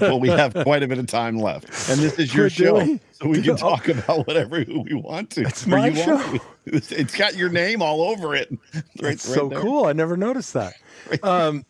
[0.00, 2.80] Well, we have quite a bit of time left, and this is your We're show,
[2.80, 5.42] doing- so we can talk about whatever we want to.
[5.42, 6.38] It's my show.
[6.66, 8.50] It's- got your name all over it.
[9.00, 9.60] Right, It's so there.
[9.60, 9.86] cool.
[9.86, 10.74] I never noticed that.
[11.22, 11.64] Um,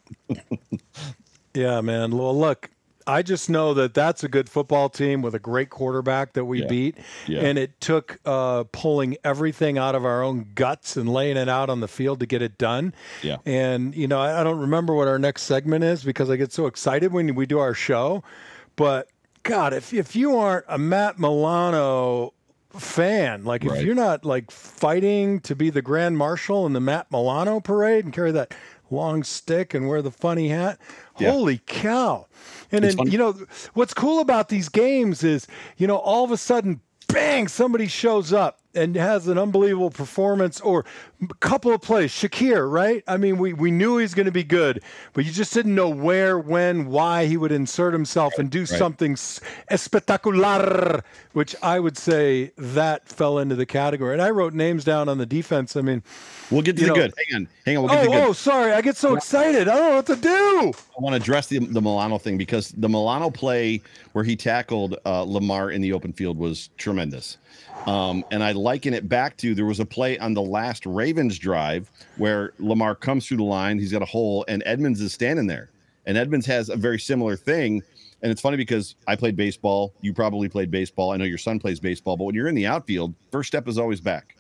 [1.55, 2.17] yeah, man.
[2.17, 2.71] Well, look,
[3.07, 6.63] I just know that that's a good football team with a great quarterback that we
[6.63, 6.67] Yeah.
[6.69, 7.41] beat, Yeah.
[7.41, 11.71] and it took uh, pulling everything out of our own guts and laying it out
[11.71, 12.93] on the field to get it done.
[13.23, 13.37] Yeah.
[13.47, 16.53] And you know, I, I don't remember what our next segment is because I get
[16.53, 18.23] so excited when we do our show,
[18.77, 19.09] but.
[19.43, 22.33] God, if if you aren't a Matt Milano
[22.77, 23.85] fan, like if Right.
[23.85, 28.13] you're not like fighting to be the grand marshal in the Matt Milano parade and
[28.13, 28.53] carry that
[28.91, 30.81] long stick and wear the funny hat,
[31.19, 31.31] Yeah.
[31.31, 32.27] holy cow!
[32.73, 33.11] And It's then funny.
[33.13, 33.35] you know
[33.75, 38.33] what's cool about these games is you know all of a sudden, bang, somebody shows
[38.33, 40.85] up and has an unbelievable performance or
[41.23, 42.11] a couple of plays.
[42.13, 43.03] Shakir, right?
[43.09, 44.83] I mean, we, we knew he was going to be good,
[45.15, 49.13] but you just didn't know where, when, why he would insert himself and do something
[49.13, 54.13] s- espectacular, which I would say that fell into the category.
[54.13, 55.77] And I wrote names down on the defense.
[55.77, 56.03] I mean,
[56.51, 57.15] We'll get to the know- good.
[57.17, 57.83] Hang on, hang on.
[57.85, 58.29] We'll get to oh, the good.
[58.29, 58.73] oh, sorry.
[58.73, 59.69] I get so excited.
[59.69, 60.73] I don't know what to do.
[60.97, 64.97] I want to address the the Milano thing because the Milano play where he tackled
[65.05, 67.39] uh, Lamar in the open field was tremendous.
[67.87, 71.39] Um, and I liken it back to there was a play on the last Ravens
[71.39, 75.47] drive where Lamar comes through the line, he's got a hole, and Edmonds is standing
[75.47, 75.71] there.
[76.05, 77.83] And Edmonds has a very similar thing.
[78.23, 79.93] And it's funny because I played baseball.
[80.01, 81.13] You probably played baseball.
[81.13, 82.17] I know your son plays baseball.
[82.17, 84.37] But when you're in the outfield, first step is always back.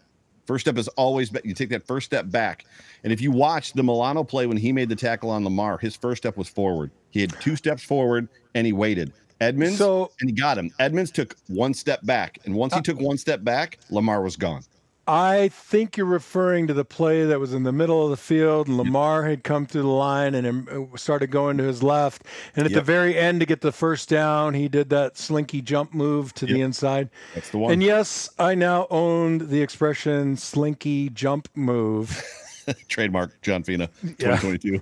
[0.46, 1.44] First step is always back.
[1.44, 2.64] You take that first step back.
[3.04, 5.96] And if you watch the Milano play when he made the tackle on Lamar, his
[5.96, 6.90] first step was forward.
[7.10, 9.12] He had two steps forward and he waited.
[9.40, 10.70] Edmonds So- and he got him.
[10.78, 12.38] Edmonds took one step back.
[12.44, 14.62] And once he took one step back, Lamar was gone.
[15.08, 18.66] I think you're referring to the play that was in the middle of the field,
[18.66, 22.24] and Lamar had come through the line and um, started going to his left.
[22.56, 25.94] And at the very end, to get the first down, he did that slinky jump
[25.94, 27.08] move to the inside.
[27.36, 27.72] That's the one.
[27.74, 32.20] And yes, I now own the expression slinky jump move.
[32.88, 34.40] Trademark John Fina, Yeah.
[34.40, 34.80] 2022.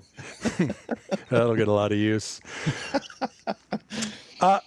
[1.28, 2.40] That'll get a lot of use.
[4.44, 4.60] Uh,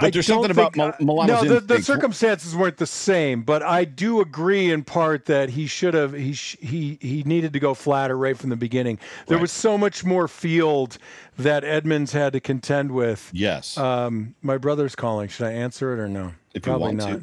[0.00, 3.84] But there's something about Mil- Milano's No, the, the circumstances weren't the same, but I
[3.84, 7.74] do agree in part that he should have he sh- he he needed to go
[7.74, 8.98] flatter right from the beginning.
[9.26, 9.42] There Right.
[9.42, 10.98] was so much more field
[11.38, 13.30] that Edmonds had to contend with.
[13.32, 13.76] Yes.
[13.78, 15.28] Um, my brother's calling.
[15.28, 16.32] Should I answer it or no?
[16.54, 17.10] If you Probably want to.
[17.12, 17.20] not.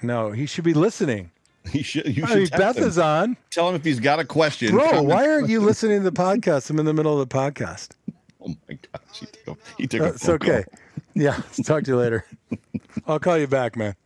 [0.00, 1.30] No, he should be listening.
[1.70, 2.84] he should, you I should mean, Beth him.
[2.84, 3.36] is on.
[3.50, 4.70] Tell him if he's got a question.
[4.72, 6.70] Bro, why aren't you listening to the podcast?
[6.70, 7.90] I'm in the middle of the podcast.
[8.44, 9.18] Oh my gosh.
[9.20, 10.50] He took a, he took Uh, a It's phone call.
[10.54, 10.64] okay.
[11.14, 12.24] Yeah, talk to you later.
[13.08, 13.96] I'll call you back, man.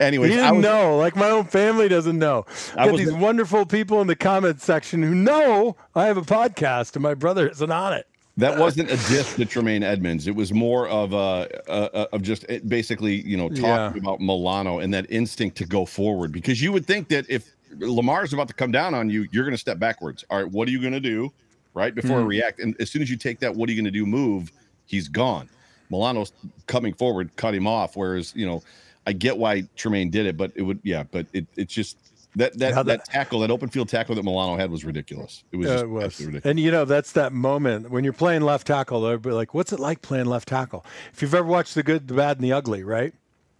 [0.00, 0.98] Anyways, He didn't was, know.
[0.98, 2.44] Like my own family doesn't know.
[2.76, 6.94] I Got these wonderful people in the comments section who know I have a podcast
[6.96, 8.06] and my brother isn't on it.
[8.36, 10.26] That wasn't a diss to Tremaine Edmonds.
[10.26, 13.94] It was more of a, a, a of just basically, you know, talking Yeah.
[13.96, 16.32] about Milano and that instinct to go forward.
[16.32, 19.54] Because you would think that if Lamar's about to come down on you, you're going
[19.54, 20.24] to step backwards.
[20.30, 21.32] All right, what are you going to do,
[21.74, 22.20] right before.
[22.20, 22.60] I react?
[22.60, 24.06] And as soon as you take that, what are you going to do?
[24.06, 24.50] Move.
[24.86, 25.48] He's gone.
[25.90, 26.32] Milano's
[26.66, 27.96] coming forward, cut him off.
[27.96, 28.62] Whereas, you know,
[29.06, 31.98] I get why Tremaine did it, but it would, yeah, but it, it's just
[32.36, 35.44] that that, that that- tackle, that open field tackle that Milano had was ridiculous.
[35.52, 36.18] It was it was.
[36.20, 36.44] ridiculous.
[36.44, 39.02] And you know, that's that moment when you're playing left tackle.
[39.02, 42.08] They'll be like, "What's it like playing left tackle?" If you've ever watched The Good,
[42.08, 43.12] the Bad, and the Ugly, right?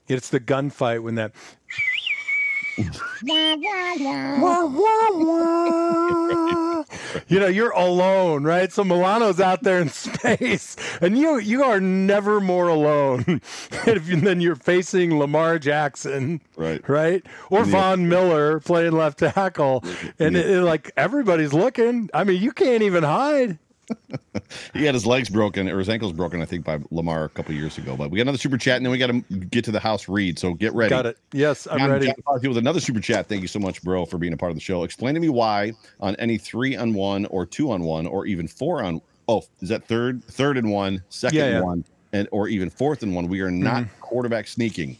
[0.08, 1.32] It's the gunfight when that.
[4.40, 6.84] Wah, wah, wah.
[7.28, 8.72] You know, you're alone, right?
[8.72, 13.40] So Milano's out there in space, and you you are never more alone
[13.84, 16.86] than you're facing Lamar Jackson, Right.
[16.88, 17.64] Right, or Yeah.
[17.66, 19.84] Von Miller playing left tackle,
[20.18, 22.10] and it, it, like everybody's looking.
[22.12, 23.58] I mean, you can't even hide.
[24.72, 27.54] He had his legs broken or his ankles broken, I think, by Lamar a couple
[27.54, 27.96] years ago.
[27.96, 30.08] But we got another super chat, and then we got to get to the house
[30.08, 30.38] read.
[30.38, 30.90] So get ready.
[30.90, 31.18] Got it.
[31.32, 32.12] Yes, I'm John, ready.
[32.24, 33.28] Foxy with another super chat.
[33.28, 34.84] Thank you so much, bro, for being a part of the show.
[34.84, 38.48] Explain to me why on any three on one or two on one or even
[38.48, 41.60] four on oh, is that third, third and one, second Yeah, yeah.
[41.60, 43.62] one, and or even fourth and one, we are mm-hmm.
[43.62, 44.96] not quarterback sneaking.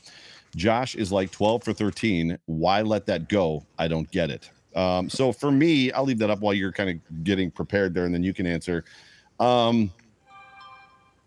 [0.57, 2.38] Josh is like 12 for 13.
[2.47, 3.64] Why let that go?
[3.79, 4.51] I don't get it.
[4.75, 8.05] Um, so for me, I'll leave that up while you're kind of getting prepared there,
[8.05, 8.85] and then you can answer.
[9.39, 9.91] Um,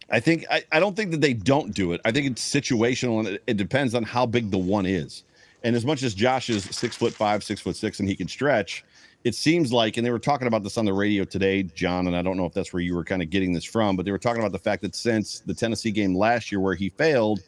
[0.09, 2.01] I think I, I don't think that they don't do it.
[2.05, 5.23] I think it's situational and it, it depends on how big the one is.
[5.63, 8.27] And as much as Josh is six foot five, six foot six, and he can
[8.27, 8.85] stretch,
[9.23, 12.15] it seems like, and they were talking about this on the radio today, John, and
[12.15, 14.11] I don't know if that's where you were kind of getting this from, but they
[14.11, 17.41] were talking about the fact that since the Tennessee game last year where he failed,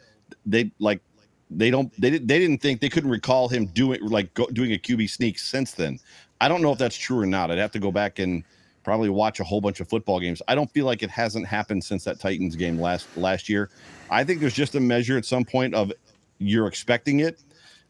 [0.46, 1.02] they like
[1.50, 4.74] they don't they didn't they didn't think they couldn't recall him doing like go, doing
[4.74, 6.00] a QB sneak since then.
[6.42, 7.52] I don't know if that's true or not.
[7.52, 8.44] I'd have to go back and
[8.84, 10.42] probably watch a whole bunch of football games.
[10.48, 13.70] I don't feel like it hasn't happened since that Titans game last last year.
[14.10, 15.92] I think there's just a measure at some point of
[16.38, 17.42] you're expecting it,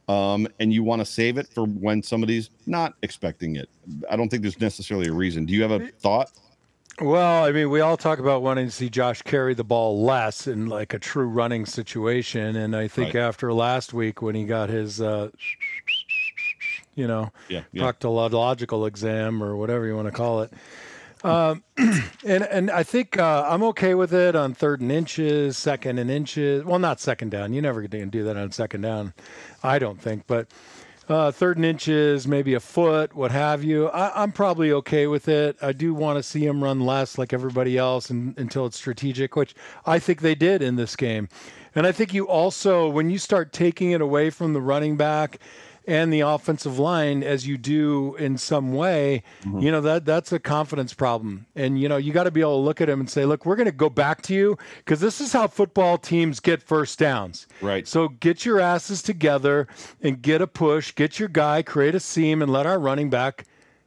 [0.07, 3.69] um, and you want to save it for when somebody's not expecting it.
[4.09, 5.45] I don't think there's necessarily a reason.
[5.45, 6.31] Do you have a thought?
[7.01, 10.47] Well, I mean, we all talk about wanting to see Josh carry the ball less
[10.47, 13.21] in like a true running situation, and I think Right.
[13.23, 15.29] after last week when he got his, uh,
[16.95, 17.83] you know, Yeah, yeah.
[17.83, 20.51] proctological exam or whatever you want to call it,
[21.23, 25.99] um, and and I think uh, I'm okay with it on third and inches, second
[25.99, 26.65] and inches.
[26.65, 27.53] Well, not second down.
[27.53, 29.13] You never can do that on second down,
[29.63, 30.47] I don't think, but
[31.09, 33.87] uh, third and inches, maybe a foot, what have you.
[33.87, 35.57] I, I'm probably okay with it.
[35.61, 39.35] I do want to see him run less like everybody else and, until it's strategic,
[39.35, 41.27] which I think they did in this game.
[41.75, 45.39] And I think you also, when you start taking it away from the running back
[45.87, 49.23] and the offensive line as you do in some way,
[49.59, 51.45] you know, that that's a confidence problem.
[51.55, 53.45] And, you know, you got to be able to look at him and say, look,
[53.45, 56.99] we're going to go back to you because this is how football teams get first
[56.99, 57.47] downs.
[57.61, 57.87] Right.
[57.87, 59.67] So get your asses together
[60.01, 63.45] and get a push, get your guy, create a seam, and let our running back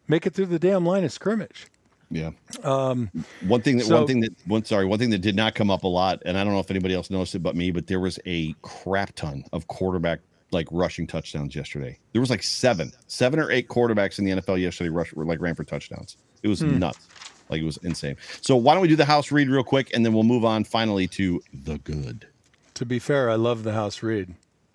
[0.08, 1.66] make it through the damn line of scrimmage.
[2.10, 2.32] Yeah.
[2.62, 3.10] Um,
[3.46, 5.70] one thing that so- one thing that one sorry one thing that did not come
[5.70, 7.86] up a lot, and I don't know if anybody else noticed it but me, but
[7.86, 10.20] there was a crap ton of quarterback
[10.52, 11.98] like rushing touchdowns yesterday.
[12.12, 15.54] There was like seven, seven or eight quarterbacks in the NFL yesterday rush like ran
[15.54, 16.16] for touchdowns.
[16.42, 16.78] It was hmm.
[16.78, 17.08] nuts.
[17.48, 18.16] Like it was insane.
[18.40, 20.64] So why don't we do the house read real quick and then we'll move on
[20.64, 22.26] finally to the good.
[22.74, 24.34] To be fair, I love the house read.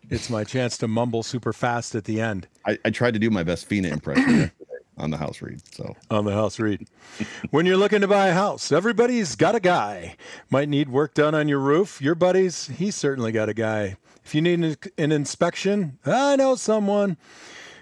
[0.10, 3.30] It's my chance to mumble super fast at the end I, I tried to do
[3.30, 4.52] my best Fina impression
[4.98, 5.62] on the house read.
[5.74, 6.88] So on the house read.
[7.52, 10.16] when you're looking to buy a house, everybody's got a guy.
[10.50, 12.02] Might need work done on your roof.
[12.02, 13.98] Your buddies, he's certainly got a guy.
[14.26, 17.18] If you need an, an inspection, I know someone.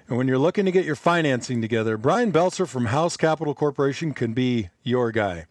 [0.08, 4.13] And when you're looking to get your financing together, Brian Belser from House Capital Corporation
[4.13, 5.47] can be your guy.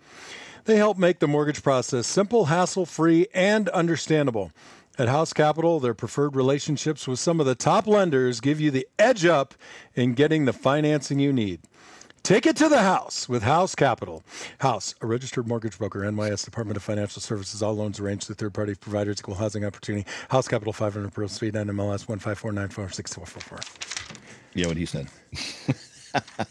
[0.64, 4.52] They help make the mortgage process simple, hassle free, and understandable.
[4.96, 8.86] At House Capital, their preferred relationships with some of the top lenders give you the
[8.98, 9.54] edge up
[9.96, 11.60] in getting the financing you need.
[12.22, 14.22] Take it to the house with House Capital.
[14.60, 17.60] House, a registered mortgage broker, NYS Department of Financial Services.
[17.62, 20.06] All loans arranged through third party providers, equal housing opportunity.
[20.30, 24.18] House Capital 500 Pearl Street, NMLS 154946444.
[24.54, 25.08] yeah, what he said.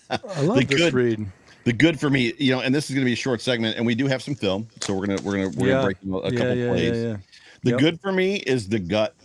[0.09, 1.25] I love The this good- read.
[1.63, 3.77] The good for me, you know, and this is going to be a short segment,
[3.77, 5.73] and we do have some film, so we're gonna we're gonna we're Yeah.
[5.75, 7.17] gonna break a Yeah, couple yeah, plays.
[7.63, 7.79] The Yep.
[7.79, 9.15] good for me is the gut,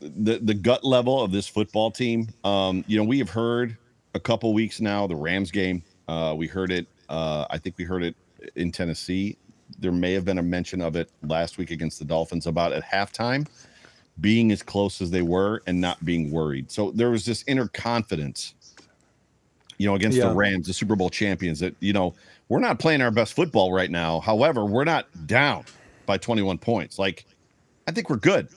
[0.00, 2.28] the the gut level of this football team.
[2.44, 3.76] Um, you know, we have heard
[4.14, 5.82] a couple weeks now the Rams game.
[6.06, 6.86] Uh, we heard it.
[7.08, 8.14] Uh, I think we heard it
[8.56, 9.36] in Tennessee.
[9.80, 12.84] There may have been a mention of it last week against the Dolphins about at
[12.84, 13.46] halftime
[14.20, 16.70] being as close as they were and not being worried.
[16.70, 18.54] So there was this inner confidence
[19.78, 20.28] you know, against Yeah.
[20.30, 22.12] the Rams, the Super Bowl champions, that, you know,
[22.48, 24.18] we're not playing our best football right now.
[24.18, 25.64] However, we're not down
[26.04, 26.98] by 21 points.
[26.98, 27.26] Like,
[27.88, 28.48] I think we're good.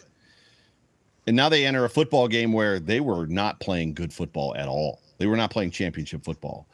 [1.26, 4.68] And now they enter a football game where they were not playing good football at
[4.68, 5.00] all.
[5.20, 6.68] They were not playing championship football.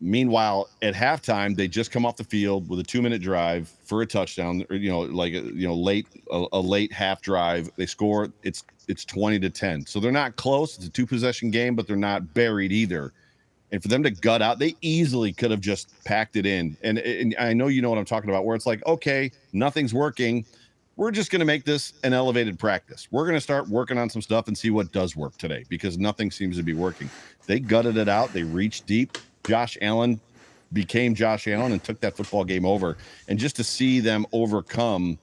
[0.00, 4.06] Meanwhile, at halftime, they just come off the field with a two-minute drive for a
[4.06, 7.70] touchdown, or you know, like you know, late a, a late half drive.
[7.76, 8.32] They score.
[8.42, 9.84] It's it's twenty to ten.
[9.84, 10.76] So they're not close.
[10.76, 13.12] It's a two-possession game, but they're not buried either
[13.72, 16.76] and for them to gut out, they easily could have just packed it in.
[16.82, 19.94] And, and I know you know what I'm talking about, where it's like, okay, nothing's
[19.94, 20.44] working.
[20.96, 23.08] We're just going to make this an elevated practice.
[23.10, 25.96] We're going to start working on some stuff and see what does work today because
[25.96, 27.08] nothing seems to be working.
[27.46, 28.32] They gutted it out.
[28.32, 29.16] They reached deep.
[29.46, 30.20] Josh Allen
[30.72, 32.98] became Josh Allen and took that football game over.
[33.28, 35.18] And just to see them overcome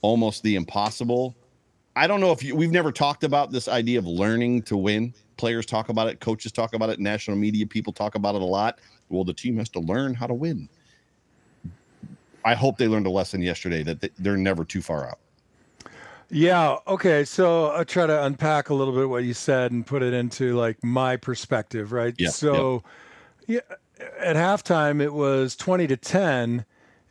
[0.00, 1.34] almost the impossible.
[1.96, 5.12] I don't know if you, we've never talked about this idea of learning to win.
[5.36, 8.46] Players talk about it, coaches talk about it, national media people talk about it a
[8.46, 8.78] lot.
[9.08, 10.68] Well, the team has to learn how to win.
[12.44, 15.18] I hope they learned a lesson yesterday that they- they're never too far out.
[16.30, 16.76] Yeah.
[16.86, 17.24] Okay.
[17.24, 20.56] So I'll try to unpack a little bit what you said and put it into
[20.56, 22.14] like my perspective, right?
[22.18, 22.84] Yeah, So,
[23.46, 23.60] yeah,
[24.18, 26.64] at halftime it was twenty to ten,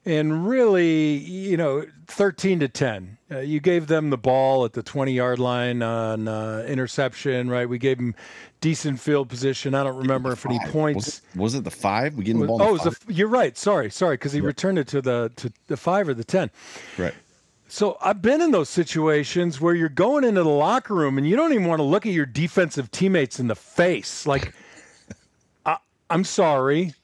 [0.09, 3.17] and really, you know, thirteen to ten.
[3.31, 7.69] Uh, you gave them the ball at the twenty-yard line on uh, interception, right?
[7.69, 8.15] We gave them
[8.59, 9.75] decent field position.
[9.75, 11.05] I don't remember if any points.
[11.05, 12.15] Was it, was it the five?
[12.15, 12.61] We getting the ball.
[12.61, 13.55] Oh, the the, you're right.
[13.55, 16.49] Sorry, sorry, because he returned it to the to the five or the ten.
[16.97, 17.13] right.
[17.71, 21.35] So I've been in those situations where you're going into the locker room and you
[21.35, 24.25] don't even want to look at your defensive teammates in the face.
[24.25, 24.55] Like,
[25.67, 25.77] I,
[26.09, 26.95] I'm sorry,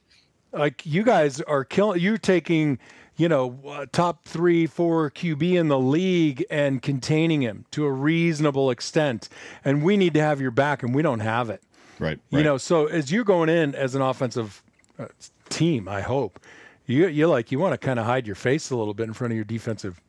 [0.52, 2.00] like you guys are killing.
[2.00, 2.80] You're taking,
[3.16, 7.90] you know, uh, top three, four QB in the league and containing him to a
[7.90, 9.28] reasonable extent,
[9.64, 11.62] and we need to have your back, and we don't have it.
[11.98, 12.18] Right.
[12.30, 12.44] You right.
[12.44, 14.62] know, so as you're going in as an offensive
[14.98, 15.06] uh,
[15.48, 16.40] team, I hope
[16.86, 19.14] you you like you want to kind of hide your face a little bit in
[19.14, 20.00] front of your defensive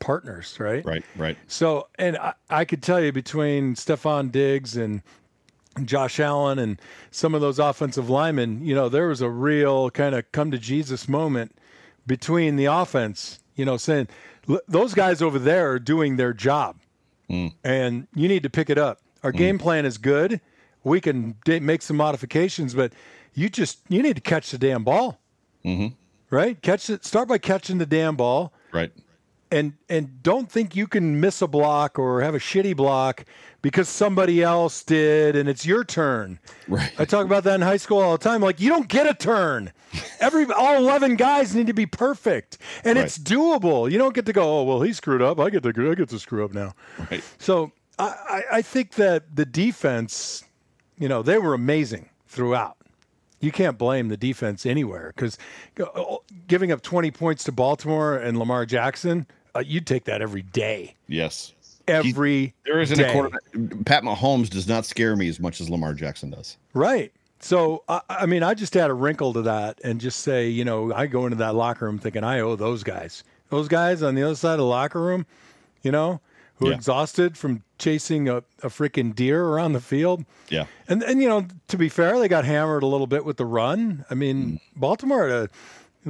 [0.00, 0.84] partners, right?
[0.84, 1.36] Right, right.
[1.46, 5.02] So, and I, I could tell you between Stefon Diggs and
[5.84, 10.14] Josh Allen and some of those offensive linemen, you know, there was a real kind
[10.14, 11.56] of come to Jesus moment
[12.06, 14.08] between the offense, you know, saying
[14.68, 16.76] those guys over there are doing their job
[17.30, 17.52] mm.
[17.62, 19.00] and you need to pick it up.
[19.22, 19.38] Our mm.
[19.38, 20.40] game plan is good.
[20.82, 22.92] We can d- make some modifications, but
[23.32, 25.18] you just you need to catch the damn ball.
[25.64, 25.94] Mm-hmm.
[26.30, 26.60] Right?
[26.62, 27.04] Catch it.
[27.04, 28.52] Start by catching the damn ball.
[28.72, 28.92] Right
[29.54, 33.24] and and don't think you can miss a block or have a shitty block
[33.62, 36.40] because somebody else did and it's your turn.
[36.66, 36.92] Right.
[36.98, 38.40] I talk about that in high school all the time.
[38.40, 39.72] Like you don't get a turn.
[40.18, 43.04] Every all eleven guys need to be perfect, and right.
[43.04, 43.90] it's doable.
[43.90, 44.42] You don't get to go.
[44.42, 45.38] Oh well, he screwed up.
[45.38, 46.74] I get to I get to screw up now.
[47.10, 47.22] Right.
[47.38, 50.42] So I I think that the defense,
[50.98, 52.76] you know, they were amazing throughout
[53.40, 55.38] you can't blame the defense anywhere because
[55.80, 56.16] uh,
[56.48, 60.94] giving up 20 points to Baltimore and Lamar Jackson, uh, you'd take that every day.
[61.08, 61.52] Yes.
[61.86, 63.10] Every he, there isn't day.
[63.10, 63.42] a quarterback.
[63.84, 66.56] Pat Mahomes does not scare me as much as Lamar Jackson does.
[66.72, 67.12] Right.
[67.40, 70.64] So I, I mean, I just add a wrinkle to that and just say, you
[70.64, 74.14] know, I go into that locker room thinking I owe those guys, those guys on
[74.14, 75.26] the other side of the locker room,
[75.82, 76.20] you know,
[76.56, 76.72] who yeah.
[76.72, 80.24] are exhausted from chasing a, a freaking deer around the field.
[80.48, 80.64] Yeah.
[80.88, 83.44] And and you know, to be fair, they got hammered a little bit with the
[83.46, 84.06] run.
[84.10, 84.60] I mean, mm.
[84.74, 85.48] Baltimore had a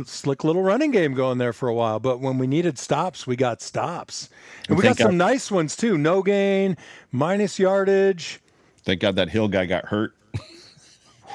[0.04, 3.36] slick little running game going there for a while, but when we needed stops, we
[3.36, 4.28] got stops.
[4.68, 5.96] And we got some God, nice ones too.
[5.96, 6.76] No gain,
[7.12, 8.40] minus yardage.
[8.84, 10.14] Thank God that Hill guy got hurt.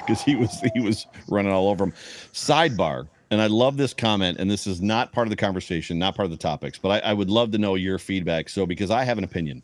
[0.08, 1.92] Because he was he was running all over him.
[2.32, 6.16] Sidebar and I love this comment, and this is not part of the conversation, not
[6.16, 8.50] part of the topics, but I, I would love to know your feedback.
[8.50, 9.62] So, because I have an opinion,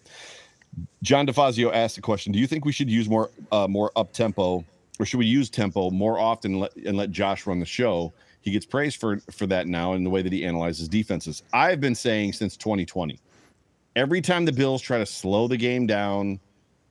[1.02, 4.14] John DeFazio asked the question: Do you think we should use more uh, more up
[4.14, 4.64] tempo,
[5.00, 8.14] or should we use tempo more often and let, and let Josh run the show?
[8.46, 11.42] He gets praised for for that now in the way that he analyzes defenses.
[11.52, 13.20] I've been saying since 2020,
[13.96, 16.40] every time the Bills try to slow the game down,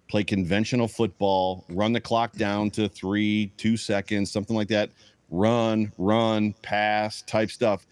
[0.09, 4.91] play conventional football, run the clock down to three, two seconds, something like that
[5.31, 7.87] run, run, pass type stuff,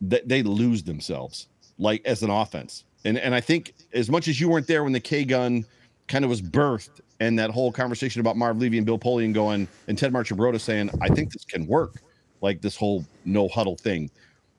[0.00, 1.48] they, they lose themselves
[1.78, 2.84] like as an offense.
[3.04, 5.66] And and I think as much as you weren't there when the K gun
[6.06, 9.66] kind of was birthed and that whole conversation about Marv Levy and Bill Polian going
[9.88, 11.96] and Ted Marchibroda saying, I think this can work,
[12.40, 14.10] like this whole no huddle thing.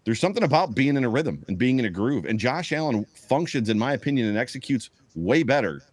[0.06, 2.26] There's something about being in a rhythm and being in a groove.
[2.26, 5.84] And Josh Allen functions, in my opinion, and executes way better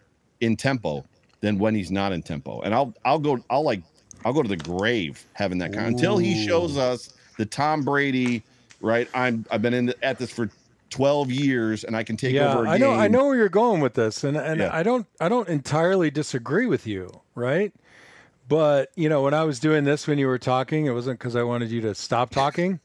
[0.40, 1.04] in tempo
[1.40, 2.60] than when he's not in tempo.
[2.62, 3.82] And I'll I'll go I'll like
[4.24, 8.42] I'll go to the grave having that kind until he shows us the Tom Brady.
[8.80, 10.50] Right, I'm I've been in the, at this for
[10.90, 12.66] 12 years and I can take yeah, over.
[12.66, 14.70] I know I know where you're going with this, and and yeah.
[14.72, 17.72] I don't I don't entirely disagree with you, right?
[18.48, 21.36] But you know, when I was doing this when you were talking, it wasn't because
[21.36, 22.80] I wanted you to stop talking.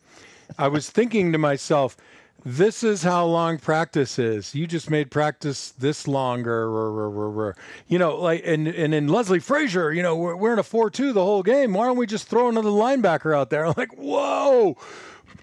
[0.58, 1.96] I was thinking to myself,
[2.44, 4.56] this is how long practice is.
[4.56, 7.56] You just made practice this longer.
[7.88, 11.14] You know, like and and in Leslie Frazier, you know, we're, we're in a four-two
[11.14, 11.74] the whole game.
[11.74, 13.66] Why don't we just throw another linebacker out there?
[13.68, 14.76] I'm like, whoa,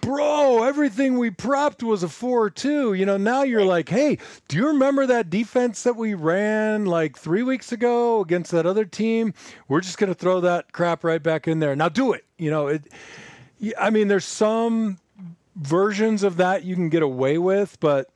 [0.01, 2.93] bro, everything we prepped was a four-two.
[2.93, 4.17] You know, now you're like, hey,
[4.47, 8.85] do you remember that defense that we ran like three weeks ago against that other
[8.85, 9.33] team?
[9.67, 11.75] We're just gonna throw that crap right back in there.
[11.75, 12.25] Now do it.
[12.37, 12.83] You know, it.
[13.77, 14.99] I mean, there's some
[15.55, 18.09] versions of that you can get away with, but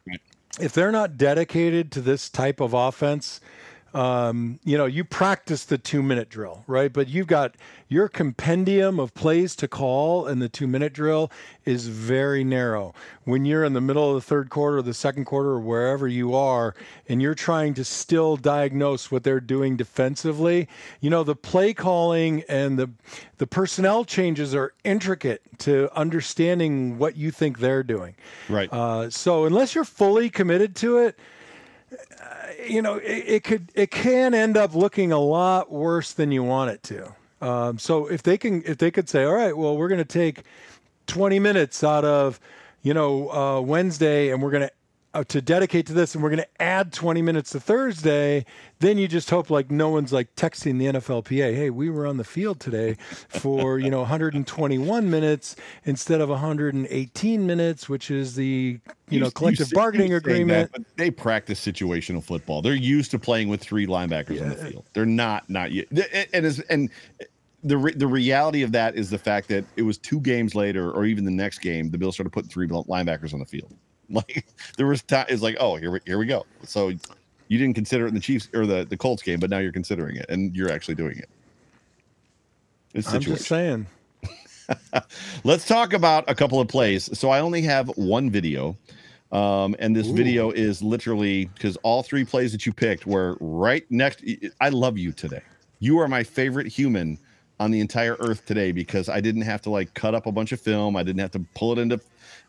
[0.60, 3.42] if they're not dedicated to this type of offense,
[3.94, 6.92] um, you know, you practice the two minute drill, right?
[6.92, 7.56] But you've got
[7.88, 11.32] your compendium of plays to call, and the two minute drill
[11.64, 12.96] is very narrow.
[13.24, 16.08] When you're in the middle of the third quarter, or the second quarter, or wherever
[16.08, 16.74] you are,
[17.08, 20.68] and you're trying to still diagnose what they're doing defensively,
[21.00, 22.90] you know, the play calling and the
[23.38, 28.16] the personnel changes are intricate to understanding what you think they're doing.
[28.50, 28.72] Right.
[28.72, 31.20] Uh, so unless you're fully committed to it,
[32.68, 36.44] you know, it, it, could it can end up looking a lot worse than you
[36.44, 37.14] want it to.
[37.42, 40.06] Um, so if they can, if they could say, all right, well, we're going to
[40.06, 40.44] take
[41.08, 42.40] 20 minutes out of,
[42.82, 44.72] you know, uh, Wednesday, and we're going to
[45.16, 48.44] Uh, to dedicate to this and we're going to add 20 minutes to Thursday,
[48.80, 52.18] then you just hope like no one's like texting the NFLPA, hey, we were on
[52.18, 52.98] the field today
[53.30, 55.56] for, you know, 121 minutes
[55.86, 60.72] instead of 118 minutes, which is the, you, you know, collective you bargaining agreement.
[60.72, 62.64] That, they practice situational football.
[62.64, 64.44] They're used to playing with three linebackers yeah.
[64.44, 64.86] on the field.
[64.94, 65.92] They're not, not yet.
[65.92, 66.90] And, and, and
[67.64, 70.92] the re- the reality of that is the fact that it was two games later,
[70.92, 73.74] or even the next game, the Bills started putting three linebackers on the field.
[74.28, 74.46] Like
[74.78, 75.26] there was time.
[75.28, 76.46] It's like, oh, here we here we go.
[76.64, 76.90] So
[77.48, 79.72] you didn't consider it in the Chiefs or the the Colts game, but now you're
[79.72, 81.30] considering it, and you're actually doing it.
[82.94, 83.88] It's I'm just saying.
[85.44, 87.18] Let's talk about a couple of plays.
[87.18, 88.78] So I only have one video.
[89.32, 90.16] Um, and this Ooh.
[90.16, 94.24] video is literally because all three plays that you picked were right next.
[94.62, 95.42] I love you today.
[95.80, 97.18] You are my favorite human
[97.60, 100.52] on the entire earth today because I didn't have to like cut up a bunch
[100.52, 100.96] of film.
[100.96, 102.00] I didn't have to pull it into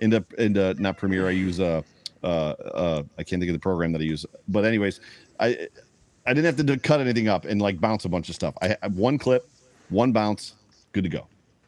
[0.01, 1.29] into into not Premiere.
[1.29, 1.83] I use uh
[2.23, 4.27] uh uh I can't think of the program that I use.
[4.49, 5.01] But anyways,
[5.41, 5.69] I
[6.27, 8.55] I didn't have to cut anything up and like bounce a bunch of stuff.
[8.63, 9.49] I have one clip,
[9.91, 10.55] one bounce,
[10.93, 11.27] good to go.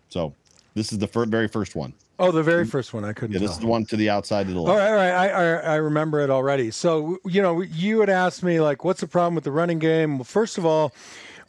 [0.08, 0.34] So
[0.74, 1.92] this is the fir- very first one.
[2.18, 3.04] Oh, the very first one.
[3.04, 3.34] I couldn't.
[3.34, 3.58] Yeah, this tell.
[3.58, 4.70] is the one to the outside of the left.
[4.70, 5.30] All right, all right.
[5.30, 6.70] I, I, I remember it already.
[6.70, 10.16] So you know, you had asked me like, what's the problem with the running game?
[10.16, 10.94] Well, first of all,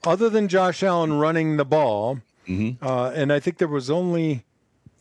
[0.06, 2.86] other than Josh Allen running the ball, mm-hmm.
[2.86, 4.44] uh, and I think there was only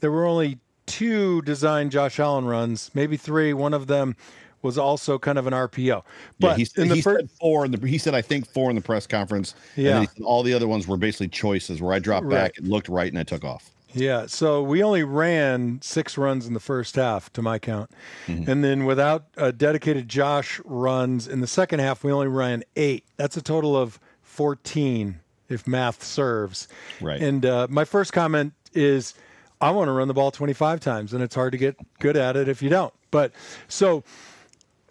[0.01, 3.53] there were only two designed Josh Allen runs, maybe three.
[3.53, 4.17] One of them
[4.63, 6.03] was also kind of an RPO.
[6.41, 7.65] But yeah, he, in the he said four.
[7.65, 9.55] In the, he said I think four in the press conference.
[9.77, 12.53] Yeah, all the other ones were basically choices where I dropped right.
[12.55, 13.71] back, it looked right, and I took off.
[13.95, 17.91] Yeah, so we only ran six runs in the first half, to my count,
[18.27, 18.51] mm-hmm.
[18.51, 23.05] and then without uh, dedicated Josh runs in the second half, we only ran eight.
[23.17, 23.99] That's a total of
[24.37, 26.69] fourteen, if math serves.
[27.01, 27.23] Right.
[27.23, 29.15] And uh, my first comment is,
[29.61, 32.37] I want to run the ball twenty-five times, and it's hard to get good at
[32.37, 32.93] it if you don't.
[33.11, 33.33] But
[33.69, 34.05] so,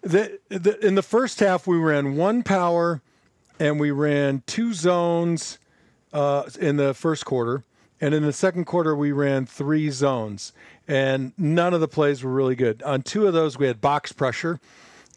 [0.02, 3.00] the, the in the first half, we ran one power,
[3.60, 5.58] and we ran two zones
[6.12, 7.62] uh, in the first quarter
[8.00, 10.52] and in the second quarter, we ran three zones,
[10.86, 12.82] and none of the plays were really good.
[12.82, 14.60] On two of those, we had box pressure.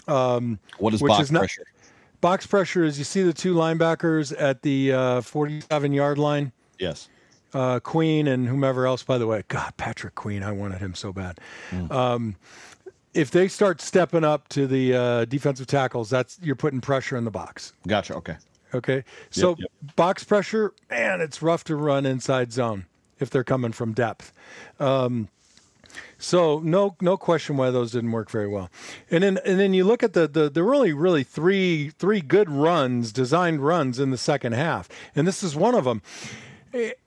[0.07, 1.65] Um, what is box is not, pressure?
[2.21, 6.51] Box pressure is you see the two linebackers at the uh, 47 yard line.
[6.77, 7.09] Yes.
[7.53, 9.43] Uh, Queen and whomever else, by the way.
[9.47, 11.39] God, Patrick Queen, I wanted him so bad.
[11.71, 11.91] Mm.
[11.91, 12.35] Um,
[13.13, 17.23] if they start stepping up to the uh, defensive tackles, that's you're putting pressure in
[17.23, 17.73] the box.
[17.87, 18.13] Gotcha.
[18.15, 18.37] Okay.
[18.73, 19.03] Okay.
[19.31, 19.95] So yep, yep.
[19.95, 22.85] box pressure, man, it's rough to run inside zone
[23.19, 24.31] if they're coming from depth.
[24.79, 25.29] Um,
[26.17, 28.69] so no no question why those didn't work very well.
[29.09, 32.21] And then and then you look at the the there were only really three three
[32.21, 34.89] good runs, designed runs in the second half.
[35.15, 36.01] And this is one of them.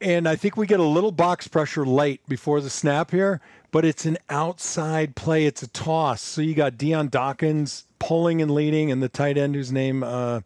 [0.00, 3.84] And I think we get a little box pressure late before the snap here, but
[3.84, 5.46] it's an outside play.
[5.46, 6.20] It's a toss.
[6.20, 10.40] So you got Dion Dawkins pulling and leading, and the tight end whose name uh,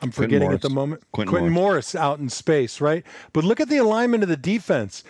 [0.00, 1.02] I'm forgetting at the moment.
[1.12, 1.94] Quentin, Quintin Morris.
[1.94, 1.94] Morris.
[1.94, 3.04] out in space, right?
[3.32, 5.04] But look at the alignment of the defense.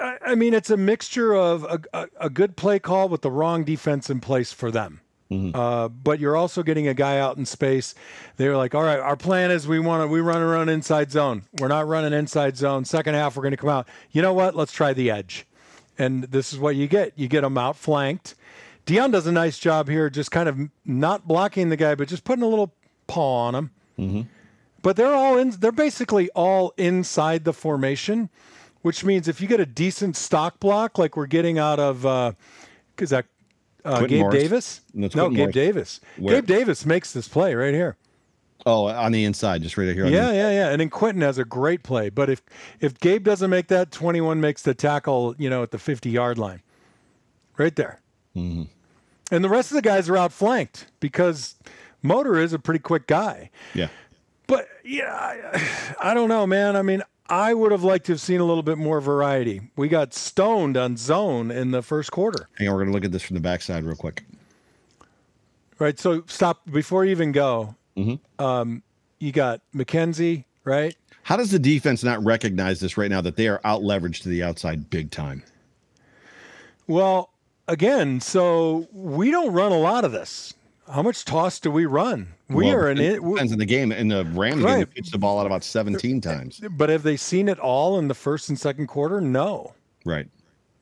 [0.00, 3.64] I, mean, it's a mixture of a, a, a, good play call with the wrong
[3.64, 5.00] defense in place for them.
[5.30, 5.58] Mm-hmm.
[5.58, 7.94] Uh, but you're also getting a guy out in space.
[8.36, 11.42] They're like, all right, our plan is we want to we run around inside zone.
[11.58, 12.84] We're not running inside zone.
[12.84, 13.86] Second half, we're going to come out.
[14.10, 14.56] You know what?
[14.56, 15.46] Let's try the edge.
[15.98, 17.12] And this is what you get.
[17.16, 18.34] You get them out flanked.
[18.86, 22.24] Dion does a nice job here, just kind of not blocking the guy, but just
[22.24, 22.74] putting a little
[23.06, 23.70] paw on him
[24.00, 24.22] Mm-hmm.
[24.82, 25.50] But they're all in.
[25.50, 28.30] They're basically all inside the formation,
[28.82, 32.32] which means if you get a decent stalk block, like we're getting out of, uh,
[32.98, 33.26] is that
[33.84, 34.42] uh, Gabe Morris.
[34.42, 34.80] Davis?
[34.94, 35.54] No, Gabe Morris.
[35.54, 36.00] Davis.
[36.16, 36.36] Where?
[36.36, 37.96] Gabe Davis makes this play right here.
[38.66, 40.06] Oh, on the inside, just right here.
[40.06, 40.68] Yeah, yeah, yeah.
[40.70, 42.10] And then Quintin has a great play.
[42.10, 42.42] But if
[42.78, 46.36] if Gabe doesn't make that, 21 makes the tackle, you know, at the 50 yard
[46.36, 46.60] line,
[47.56, 48.00] right there.
[48.36, 48.64] Mm-hmm.
[49.32, 51.54] And the rest of the guys are outflanked because
[52.02, 53.50] Motor is a pretty quick guy.
[53.74, 53.88] Yeah.
[54.46, 56.76] But yeah, I, I don't know, man.
[56.76, 59.70] I mean, I would have liked to have seen a little bit more variety.
[59.76, 62.48] We got stoned on zone in the first quarter.
[62.58, 64.24] Hang on, we're going to look at this from the backside real quick.
[65.78, 65.98] Right.
[65.98, 67.74] So stop before you even go.
[67.96, 68.44] Mm-hmm.
[68.44, 68.82] Um,
[69.20, 70.96] you got McKenzie, right?
[71.22, 74.28] How does the defense not recognize this right now that they are out leveraged to
[74.28, 75.42] the outside big time?
[76.86, 77.30] Well,
[77.68, 80.54] again, so we don't run a lot of this.
[80.92, 82.34] How much toss do we run?
[82.50, 83.22] We well, are in it.
[83.22, 83.92] Depends on the game.
[83.92, 84.70] In the Rams right.
[84.72, 86.60] game, they pitched the ball out about 17 times.
[86.70, 89.20] But have they seen it all in the first and second quarter?
[89.20, 89.74] No.
[90.04, 90.28] Right.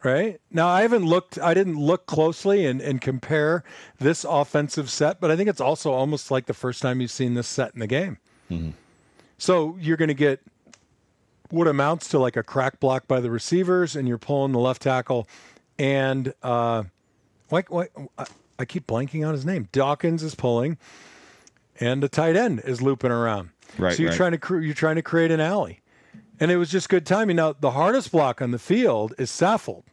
[0.02, 0.40] Right.
[0.50, 3.64] Now I haven't looked I didn't look closely and, and compare
[3.98, 7.34] this offensive set, but I think it's also almost like the first time you've seen
[7.34, 8.18] this set in the game.
[8.48, 8.70] Mm-hmm.
[9.38, 10.40] So you're gonna get
[11.50, 14.82] what amounts to like a crack block by the receivers, and you're pulling the left
[14.82, 15.28] tackle
[15.80, 16.84] and uh
[17.50, 17.90] like what
[18.58, 19.68] I keep blanking on his name.
[19.72, 20.78] Dawkins is pulling,
[21.80, 23.50] and the tight end is looping around.
[23.76, 23.96] Right.
[23.96, 24.16] So you're right.
[24.16, 25.80] trying to you're trying to create an alley,
[26.40, 27.36] and it was just good timing.
[27.36, 29.84] Now the hardest block on the field is Saffold.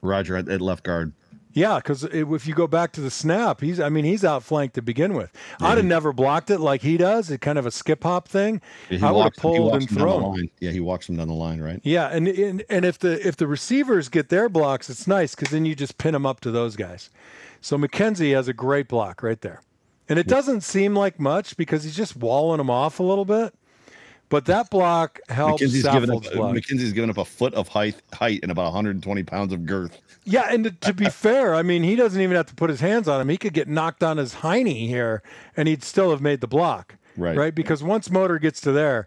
[0.00, 1.12] Rodger at, at left guard.
[1.54, 4.82] Yeah, because if you go back to the snap, he's I mean he's outflanked to
[4.82, 5.30] begin with.
[5.60, 5.68] Yeah.
[5.68, 7.30] I'd have never blocked it like he does.
[7.30, 8.62] It's kind of a skip hop thing.
[8.88, 10.48] Yeah, I would have pulled and thrown.
[10.60, 11.80] Yeah, he walks him down the line, right?
[11.82, 15.50] Yeah, and, and and if the if the receivers get their blocks, it's nice because
[15.50, 17.10] then you just pin them up to those guys.
[17.60, 19.60] So McKenzie has a great block right there,
[20.08, 23.54] and it doesn't seem like much because he's just walling him off a little bit.
[24.28, 26.22] But that block helps McKenzie's given up.
[26.22, 26.54] Saffold's block.
[26.54, 30.00] McKenzie's given up a foot of height, height, and about 120 pounds of girth.
[30.24, 32.80] Yeah, and to, to be fair, I mean, he doesn't even have to put his
[32.80, 33.28] hands on him.
[33.28, 35.22] He could get knocked on his hiney here,
[35.54, 36.96] and he'd still have made the block.
[37.16, 37.36] Right.
[37.36, 37.54] Right.
[37.54, 39.06] Because once motor gets to there,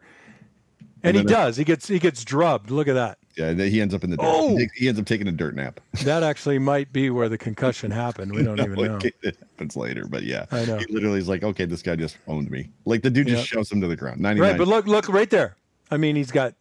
[1.05, 2.71] and, And he does, he gets he gets drubbed.
[2.71, 3.19] Look at that.
[3.37, 4.25] Yeah, and he ends up in the dirt.
[4.25, 4.57] Oh!
[4.75, 5.79] He, ends up taking a dirt nap.
[6.03, 8.31] That actually might be where the concussion happened.
[8.33, 8.99] We don't even know.
[9.03, 10.77] it happens later, but yeah, I know.
[10.77, 12.69] He literally is like, okay, this guy just owned me.
[12.85, 13.57] Like the dude just Yeah.
[13.57, 14.21] shoves him to the ground.
[14.21, 14.49] 99.
[14.51, 15.55] Right, but look, look right there.
[15.91, 16.53] I mean, he's got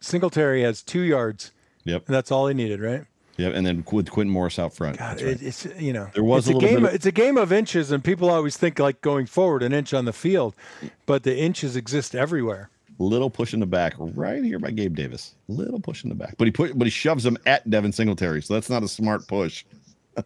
[0.00, 1.52] Singletary has two yards,
[1.84, 2.06] Yep.
[2.06, 3.04] and that's all he needed, right?
[3.36, 3.54] Yep.
[3.54, 4.98] And then with Quintin Morris out front.
[4.98, 5.40] God, right.
[5.40, 6.84] it's you know, There was it's a a, game.
[6.84, 9.94] of- it's a game of inches, and people always think like going forward an inch
[9.94, 10.54] on the field,
[11.06, 12.68] but the inches exist everywhere.
[13.00, 15.34] Little push in the back right here by Gabe Davis.
[15.46, 18.42] Little push in the back, but he put, but he shoves him at Devin Singletary.
[18.42, 19.64] So that's not a smart push.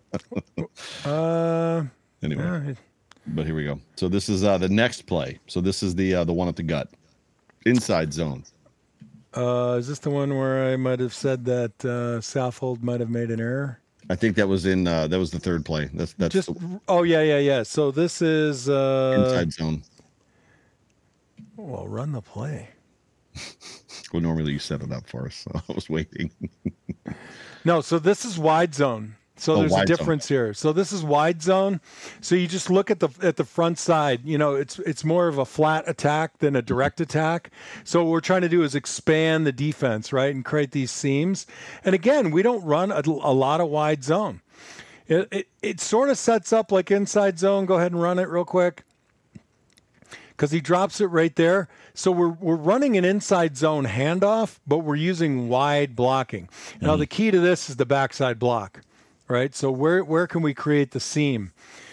[1.05, 1.85] Uh,
[2.23, 2.77] Anyway,
[3.29, 3.81] but here we go.
[3.97, 5.41] So this is uh, the next play.
[5.49, 6.89] So this is the uh, the one at the gut,
[7.66, 8.45] inside zone.
[9.35, 13.11] uh, is this the one where I might have said that uh, Saffold might have
[13.11, 13.81] made an error?
[14.09, 15.91] I think that was in uh, that was the third play.
[15.93, 17.62] That's that's Just the oh yeah yeah yeah.
[17.64, 19.83] So this is uh, inside zone.
[21.63, 22.69] Oh, well, run the play.
[24.13, 26.31] Well, normally you set it up for us, so I was waiting.
[27.65, 29.17] No, so this is wide zone.
[29.37, 29.97] So Oh, there's a wide zone.
[29.97, 30.53] difference here.
[30.53, 31.81] So this is wide zone.
[32.21, 34.21] So you just look at the at the front side.
[34.25, 37.51] You know, it's it's more of a flat attack than a direct attack.
[37.85, 41.47] So what we're trying to do is expand the defense, right, and create these seams.
[41.83, 44.43] And again, we don't run a, a lot of wide zone.
[45.07, 47.65] It, it it sort of sets up like inside zone.
[47.65, 48.85] Go ahead and run it real quick
[50.43, 51.68] because he drops it right there.
[51.95, 56.49] So we're we're running an inside zone handoff, but we're using wide blocking.
[56.80, 58.80] Now the key to this is the backside block,
[59.28, 59.55] right?
[59.55, 61.53] So where where can we create the seam?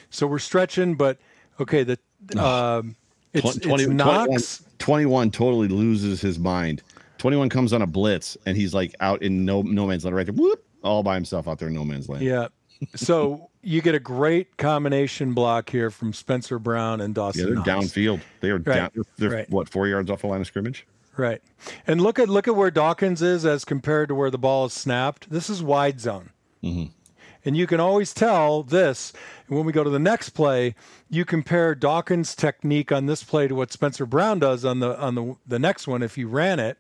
[0.10, 1.20] So we're stretching, but
[1.60, 2.00] okay, the
[2.44, 2.96] um,
[3.34, 4.40] it's, 20 it's 21
[4.80, 6.82] 21 totally loses his mind.
[7.20, 10.26] 21 comes on a blitz and he's like out in no no man's land right
[10.26, 10.34] there.
[10.34, 12.24] Whoop, all by himself out there in no man's land.
[12.24, 12.48] Yeah.
[12.96, 17.42] So you get a great combination block here from Spencer Brown and Dawson.
[17.42, 17.88] Yeah, they're Knox.
[17.88, 18.22] downfield.
[18.40, 19.06] They are Right, down.
[19.18, 19.50] They're, right.
[19.50, 20.86] what four yards off the line of scrimmage.
[21.18, 21.42] Right.
[21.86, 24.74] And look at look at where Dawkins is as compared to where the ball is
[24.74, 25.30] snapped.
[25.30, 26.30] This is wide zone.
[26.64, 26.92] Mm-hmm.
[27.46, 29.12] And you can always tell this
[29.48, 30.76] when we go to the next play.
[31.10, 35.16] You compare Dawkins' technique on this play to what Spencer Brown does on the on
[35.16, 36.78] the the next one if you ran it,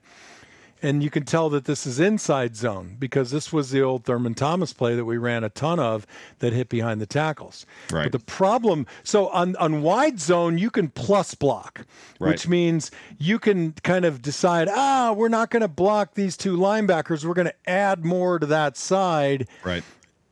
[0.82, 4.34] and you can tell that this is inside zone because this was the old Thurman
[4.34, 6.08] Thomas play that we ran a ton of
[6.40, 7.66] that hit behind the tackles.
[7.92, 8.04] Right.
[8.04, 11.86] But the problem, so on on wide zone, you can plus block,
[12.18, 16.58] which means you can kind of decide, ah, we're not going to block these two
[16.58, 17.26] linebackers.
[17.26, 19.84] We're going to add more to that side Right.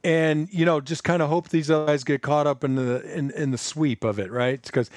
[0.08, 3.30] And you know just kind of hope these guys get caught up in the in,
[3.32, 4.64] in the sweep of it right?
[4.64, 4.90] Because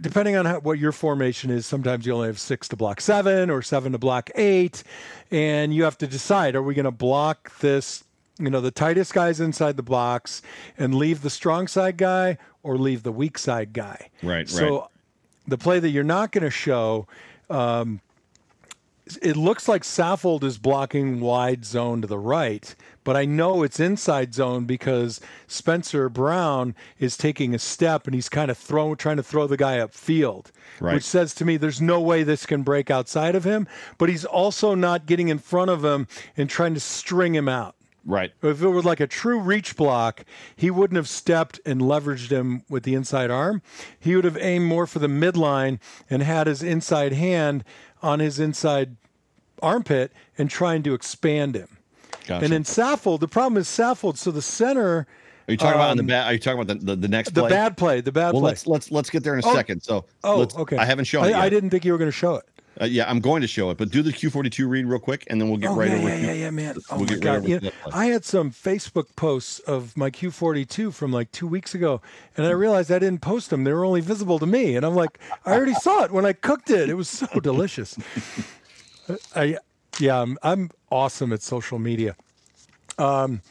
[0.00, 3.48] depending on how, what your formation is sometimes you only have six to block seven
[3.48, 4.82] or seven to block eight
[5.30, 8.02] and you have to decide are we going to block this
[8.40, 10.42] you know the tightest guys inside the box
[10.76, 14.10] and leave the strong side guy or leave the weak side guy?
[14.20, 14.88] Right, so right.
[15.46, 17.06] the play that you're not going to show
[17.50, 18.00] um,
[19.20, 22.74] it looks like Saffold is blocking wide zone to the right,
[23.04, 28.28] but I know it's inside zone because Spencer Brown is taking a step and he's
[28.28, 30.46] kind of throw, trying to throw the guy upfield,
[30.80, 30.94] Right.
[30.94, 34.24] which says to me there's no way this can break outside of him, but he's
[34.24, 37.76] also not getting in front of him and trying to string him out.
[38.06, 38.32] Right.
[38.42, 40.24] If it was like a true reach block,
[40.56, 43.62] he wouldn't have stepped and leveraged him with the inside arm.
[43.98, 45.78] He would have aimed more for the midline
[46.10, 47.64] and had his inside hand
[48.02, 48.96] on his inside
[49.62, 51.78] armpit and trying to expand him.
[52.26, 52.44] Gotcha.
[52.44, 54.16] And then Saffold, the problem is Saffold.
[54.16, 55.06] So the center,
[55.48, 56.26] Are you talking about on the um, bad?
[56.26, 57.50] Are you talking about the, the, the next the play?
[57.50, 58.50] bad play, the bad play Well, play.
[58.50, 59.54] let's let's let's get there in a Oh.
[59.54, 59.82] second.
[59.82, 60.76] So oh, okay.
[60.78, 61.40] I haven't shown I, it yet.
[61.40, 62.44] I didn't think you were going to show it.
[62.80, 65.40] Uh, yeah, I'm going to show it, but do the Q42 read real quick, and
[65.40, 66.08] then we'll get Oh right yeah, over.
[66.08, 66.74] yeah, yeah, yeah, man.
[66.90, 67.36] Oh we'll my get right god!
[67.36, 67.92] over You to know, that play.
[67.94, 72.00] I had some Facebook posts of my Q42 from like two weeks ago,
[72.36, 73.62] and I realized I didn't post them.
[73.62, 76.32] They were only visible to me, and I'm like, I already saw it when I
[76.32, 76.88] cooked it.
[76.90, 77.96] It was so delicious.
[79.36, 79.56] I,
[79.98, 82.16] yeah, I'm, I'm awesome at social media.
[82.98, 83.42] Um,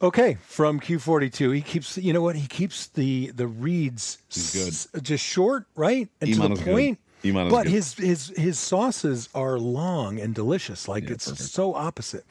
[0.00, 1.98] okay, from Q42, he keeps.
[1.98, 2.36] You know what?
[2.36, 6.98] He keeps the the reads s- just short, right, and Iman to the point.
[7.32, 7.68] But good.
[7.68, 10.86] his his his sauces are long and delicious.
[10.88, 11.48] Like it's perfect.
[11.48, 12.26] so opposite.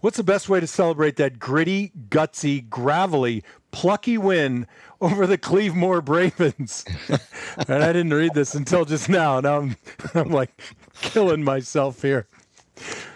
[0.00, 4.68] What's the best way to celebrate that gritty, gutsy, gravelly, plucky win
[5.00, 6.84] over the Cleveland Bravens?
[7.08, 9.40] and I didn't read this until just now.
[9.40, 9.76] Now I'm
[10.14, 10.50] I'm like
[11.00, 12.28] killing myself here.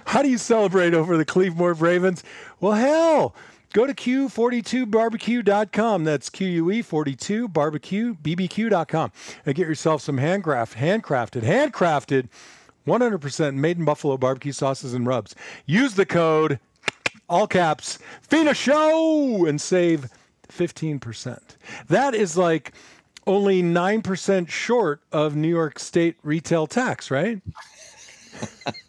[0.06, 2.24] How do you celebrate over the Cleveland Ravens?
[2.60, 3.34] Well, hell,
[3.72, 6.04] go to Q42barbecue.com.
[6.04, 9.12] That's QUE42barbecue, BBQ.com,
[9.46, 12.28] and get yourself some handcraft, handcrafted, handcrafted
[12.86, 15.34] 100% made in Buffalo barbecue sauces and rubs.
[15.66, 16.58] Use the code,
[17.28, 20.08] all caps, FINA Show, and save
[20.48, 21.38] 15%.
[21.88, 22.72] That is like
[23.26, 27.40] only 9% short of New York State retail tax, right?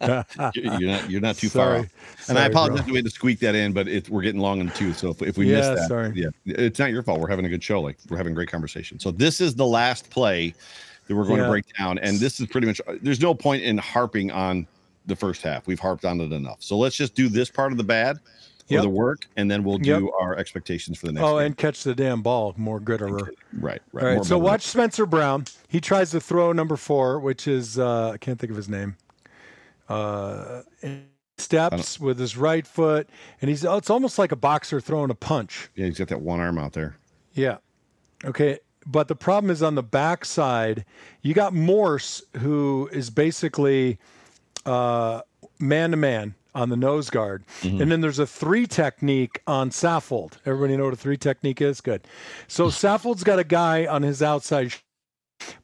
[0.54, 1.78] You're not you're not too Sorry.
[1.78, 2.28] far off.
[2.28, 2.92] And I apologize bro.
[2.92, 4.96] we had to squeak that in, but it, we're getting long in the tooth.
[4.98, 6.12] So if, if we Yeah, miss that, sorry.
[6.14, 7.20] yeah, it's not your fault.
[7.20, 7.80] We're having a good show.
[7.80, 8.98] Like we're having great conversation.
[8.98, 10.54] So this is the last play
[11.06, 12.80] that we're going to break down, and this is pretty much.
[13.02, 14.66] There's no point in harping on
[15.06, 15.66] the first half.
[15.66, 16.58] We've harped on it enough.
[16.62, 18.20] So let's just do this part of the bad or
[18.68, 18.82] Yep.
[18.84, 19.98] the work, and then we'll Yep.
[19.98, 21.24] do our expectations for the next.
[21.24, 21.46] Oh, game.
[21.48, 22.54] and catch the damn ball.
[22.56, 23.08] More gooder.
[23.08, 23.28] right,
[23.60, 23.80] right.
[23.94, 25.44] All right, more so watch Spencer Brown.
[25.68, 28.96] He tries to throw number four, which is uh, I can't think of his name.
[29.88, 30.62] Uh,
[31.38, 33.08] steps with his right foot,
[33.40, 35.68] and he's it's almost like a boxer throwing a punch.
[35.74, 36.96] Yeah, he's got that one arm out there.
[37.32, 37.58] Yeah.
[38.24, 38.58] Okay.
[38.86, 40.84] But the problem is on the backside,
[41.22, 43.98] you got Morse, who is basically
[44.66, 47.44] man to man on the nose guard.
[47.62, 50.34] And then there's a three technique on Saffold.
[50.46, 51.80] Everybody know what a three technique is?
[51.80, 52.06] Good.
[52.46, 54.74] So Saffold's got a guy on his outside,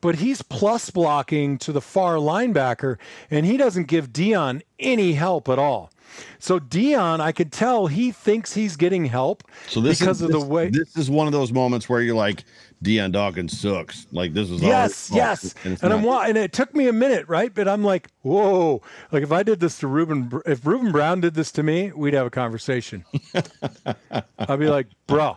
[0.00, 2.98] but he's plus blocking to the far linebacker,
[3.30, 5.90] and he doesn't give Dion any help at all.
[6.38, 10.32] So Dion, I could tell he thinks he's getting help So this because is, of
[10.32, 10.68] the way.
[10.68, 12.44] this is one of those moments where you're like,
[12.82, 14.06] Dion Dawkins sucks.
[14.10, 15.54] Like this is Yes, yes.
[15.64, 17.54] And And, I'm and it took me a minute, right?
[17.54, 18.82] But I'm like, whoa!
[19.12, 22.14] Like if I did this to Ruben, if Ruben Brown did this to me, we'd
[22.14, 23.04] have a conversation.
[24.38, 25.36] I'd be like, bro,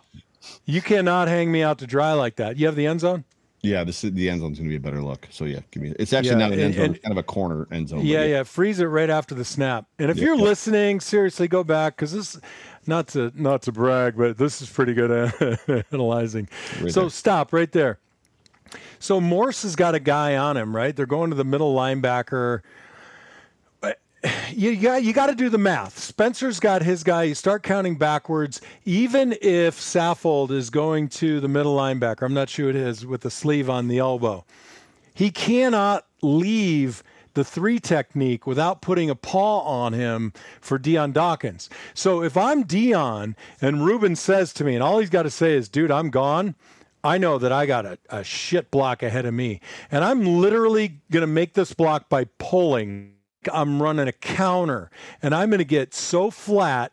[0.65, 2.57] you cannot hang me out to dry like that.
[2.57, 3.25] You have the end zone?
[3.65, 5.25] Yeah, this is the end zone's gonna be a better look.
[5.31, 5.93] So yeah, give me.
[5.97, 6.83] It's actually Yeah, not an end zone.
[6.85, 7.99] and- it's kind of a corner end zone.
[7.99, 8.43] but Yeah, yeah.
[8.43, 9.85] Freeze it right after the snap.
[9.97, 10.43] And if Yeah, you're yeah.
[10.43, 12.37] listening, seriously, go back because this,
[12.85, 15.31] not to not to brag, but this is pretty good
[15.93, 16.49] analyzing.
[16.81, 17.09] Right so there.
[17.09, 17.99] stop right there.
[18.99, 20.93] So Morse has got a guy on him, right?
[20.95, 22.61] They're going to the middle linebacker.
[24.51, 25.97] You got you got to do the math.
[25.97, 27.23] Spencer's got his guy.
[27.23, 28.61] You start counting backwards.
[28.85, 33.21] Even if Saffold is going to the middle linebacker, I'm not sure it is with
[33.21, 34.45] the sleeve on the elbow
[35.13, 37.03] he cannot leave
[37.35, 41.69] the three technique without putting a paw on him for Dion Dawkins.
[41.93, 45.53] So if I'm Dion and Ruben says to me, and all he's got to say
[45.53, 46.55] is, dude, I'm gone.
[47.03, 49.61] I know that I got a, a shit block ahead of me.
[49.91, 53.12] And I'm literally going to make this block by pulling.
[53.51, 54.89] I'm running a counter
[55.21, 56.91] and I'm going to get so flat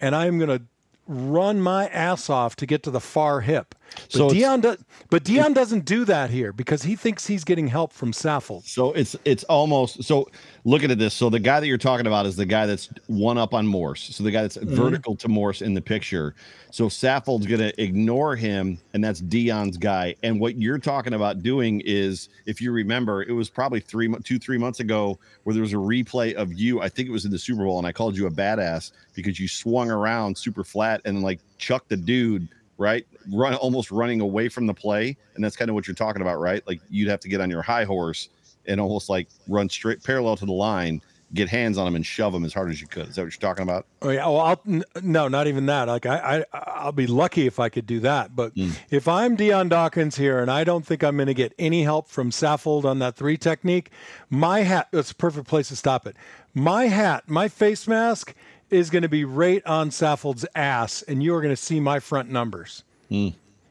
[0.00, 0.64] and I'm going to
[1.06, 3.74] run my ass off to get to the far hip.
[4.12, 4.78] But So Dion does,
[5.10, 8.64] but Dion doesn't do that here because he thinks he's getting help from Saffold.
[8.66, 10.28] So it's it's almost so
[10.64, 11.14] looking at this.
[11.14, 14.14] So the guy that you're talking about is the guy that's one up on Morse.
[14.14, 14.74] So the guy that's Mm-hmm.
[14.74, 16.34] vertical to Morse in the picture.
[16.70, 20.14] So Saffold's gonna ignore him, and that's Dion's guy.
[20.22, 24.38] And what you're talking about doing is, if you remember, it was probably three, two,
[24.38, 26.80] three months ago where there was a replay of you.
[26.80, 29.38] I think it was in the Super Bowl, and I called you a badass because
[29.40, 32.48] you swung around super flat and like chucked the dude
[32.82, 36.20] right run almost running away from the play and that's kind of what you're talking
[36.20, 38.28] about right like you'd have to get on your high horse
[38.66, 41.00] and almost like run straight parallel to the line
[41.34, 43.32] get hands on them and shove them as hard as you could is that what
[43.32, 45.86] you're talking about Oh yeah, well, I'll, n- no, not even that.
[45.86, 48.34] Like I, I, I'll be lucky if I could do that.
[48.34, 48.70] But hmm.
[48.90, 52.08] if I'm Dion Dawkins here, and I don't think I'm going to get any help
[52.08, 53.90] from Saffold on that three technique,
[54.28, 54.88] my hat.
[54.90, 56.16] That's a perfect place to stop it.
[56.52, 58.34] My hat, my face mask
[58.72, 62.00] is going to be right on Saffold's ass, and you are going to see my
[62.00, 62.84] front numbers.
[63.08, 63.28] Hmm.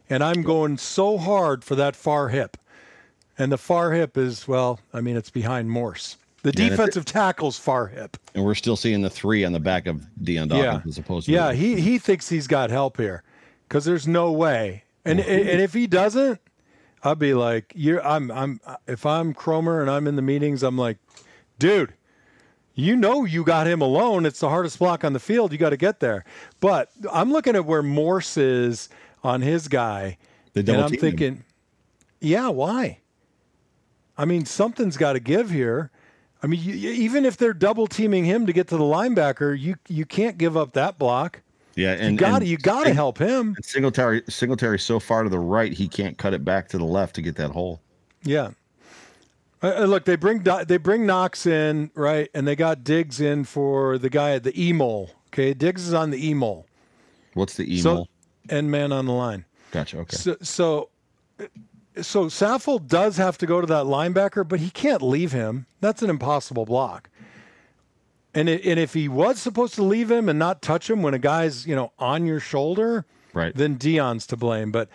[0.09, 2.57] And I'm going so hard for that far hip,
[3.37, 6.17] and the far hip is well, I mean, it's behind Morse.
[6.43, 8.17] The Yeah, and if it- defensive tackle's far hip.
[8.33, 11.31] and we're still seeing the three on the back of Dion Dawkins as opposed to
[11.31, 13.21] yeah he he thinks he's got help here
[13.67, 16.39] because there's no way and and and if he doesn't
[17.03, 20.77] I'd be like you're i'm i'm if i'm Kromer and i'm in the meetings i'm
[20.79, 20.97] like
[21.59, 21.93] dude
[22.81, 25.69] you know you got him alone it's the hardest block on the field you got
[25.69, 26.23] to get there
[26.59, 28.89] but i'm looking at where morse is
[29.23, 30.17] on his guy
[30.55, 30.99] and i'm teamed him.
[30.99, 31.43] thinking
[32.19, 32.99] yeah why
[34.17, 35.91] i mean something's got to give here
[36.43, 39.75] I mean, you, even if they're double teaming him to get to the linebacker, you
[39.87, 41.41] you can't give up that block.
[41.75, 43.55] yeah and You got to you got to help him.
[43.61, 47.13] Singletary Singletary so far to the right he can't cut it back to the left
[47.15, 47.79] to get that hole
[48.23, 48.51] Yeah.
[49.63, 53.43] Uh, uh, look, they bring they bring Knox in right, and they got Diggs in
[53.43, 55.11] for the guy at the emol.
[55.27, 56.65] Okay, Diggs is on the emol.
[57.33, 58.07] what's the email So
[58.49, 59.45] and man on the line.
[59.71, 60.89] gotcha okay So so
[62.01, 65.65] so Saffold does have to go to that linebacker, but he can't leave him.
[65.81, 67.09] That's an impossible block.
[68.33, 71.13] And it, and if he was supposed to leave him and not touch him when
[71.13, 73.55] a guy's you know on your shoulder, Right.
[73.55, 74.71] Then Dion's to blame.
[74.71, 74.89] But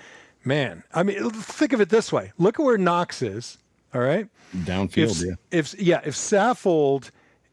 [0.44, 3.58] man, I mean, think of it this way: look at where Knox is.
[3.94, 4.28] All right.
[4.54, 5.34] Downfield, If, yeah.
[5.50, 7.10] if yeah, if Saffold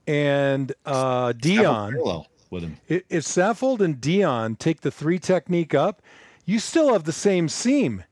[0.08, 2.78] and uh, Dion, parallel with him.
[2.88, 6.02] if Saffold and Dion take the three technique up,
[6.46, 8.04] you still have the same seam.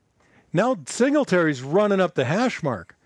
[0.52, 2.96] Now Singletary's running up the hash mark.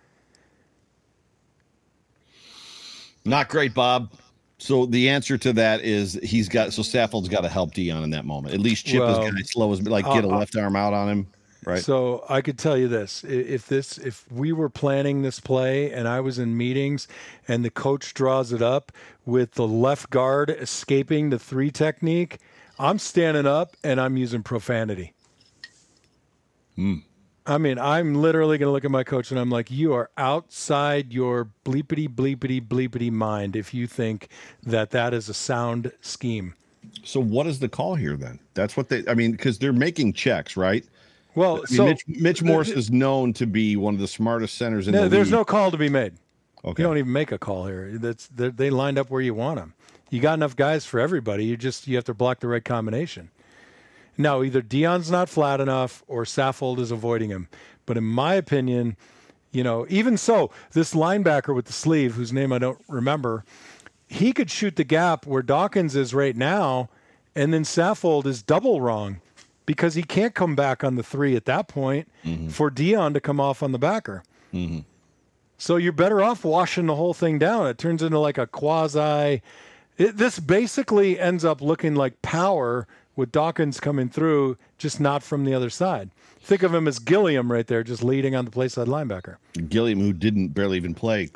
[3.25, 4.13] Not great, Bob.
[4.59, 8.11] So the answer to that is he's got so Saffold's got to help Dion in
[8.11, 8.55] that moment.
[8.55, 10.95] At least chip Well, his guy slow as like get a uh, left arm out
[10.95, 11.27] on him.
[11.65, 11.83] Right.
[11.83, 16.07] So I could tell you this: if this, if we were planning this play and
[16.07, 17.09] I was in meetings,
[17.49, 18.93] and the coach draws it up
[19.25, 22.39] with the left guard escaping the three technique,
[22.79, 25.13] I'm standing up and I'm using profanity.
[26.77, 26.99] Hmm.
[27.49, 30.11] I mean, I'm literally going to look at my coach and I'm like, "You are
[30.17, 34.29] outside your bleepity bleepity bleepity mind if you think
[34.63, 36.55] that that is a sound scheme."
[37.05, 38.39] so what is the call here then?
[38.55, 39.05] That's what they.
[39.09, 40.85] I mean, because they're making checks, right?
[41.37, 44.57] Well, I mean, so Mitch, Mitch Morse is known to be one of the smartest
[44.57, 45.39] centers in no, the there's league.
[45.39, 46.15] no call to be made.
[46.65, 46.83] Okay.
[46.83, 47.99] You don't even make a call here.
[47.99, 49.75] That's they they lined up where you want them.
[50.11, 51.45] You got enough guys for everybody.
[51.45, 53.31] You just you have to block the right combination.
[54.19, 57.49] Now, either Dion's not flat enough or Saffold is avoiding him.
[57.85, 58.97] But in my opinion,
[59.53, 63.45] you know, even so, this linebacker with the sleeve, whose name I don't remember,
[64.09, 66.89] he could shoot the gap where Dawkins is right now,
[67.35, 69.21] and then Saffold is double wrong
[69.67, 72.49] because he can't come back on the three at that point mm-hmm.
[72.49, 74.23] for Dion to come off on the backer.
[74.55, 74.81] Mm-hmm.
[75.59, 77.67] So you're better off washing the whole thing down.
[77.67, 79.43] It turns into like a quasi.
[79.99, 82.87] It, this basically ends up looking like power
[83.17, 86.11] with Dawkins coming through, just not from the other side.
[86.41, 89.37] Think of him as Gilliam right there, just leading on the play side linebacker.
[89.69, 91.31] Gilliam, who didn't barely even play.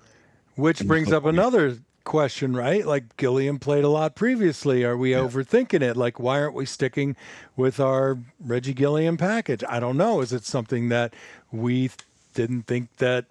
[0.56, 2.86] Which brings up another question, right?
[2.86, 4.84] Like Gilliam played a lot previously.
[4.84, 5.96] Are we overthinking it?
[5.96, 7.16] Like, why aren't we sticking
[7.56, 9.62] with our Reggie Gilliam package?
[9.68, 10.20] I don't know.
[10.20, 11.14] Is it something that
[11.52, 11.90] we
[12.34, 13.26] didn't think that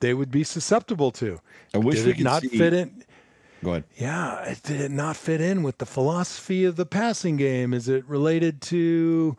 [0.00, 1.40] they would be susceptible to?
[1.72, 3.04] I wish Did we it could not see- fit in?
[3.62, 3.84] Go ahead.
[3.96, 7.72] Yeah, it- did it not fit in with the philosophy of the passing game?
[7.72, 9.36] Is it related to?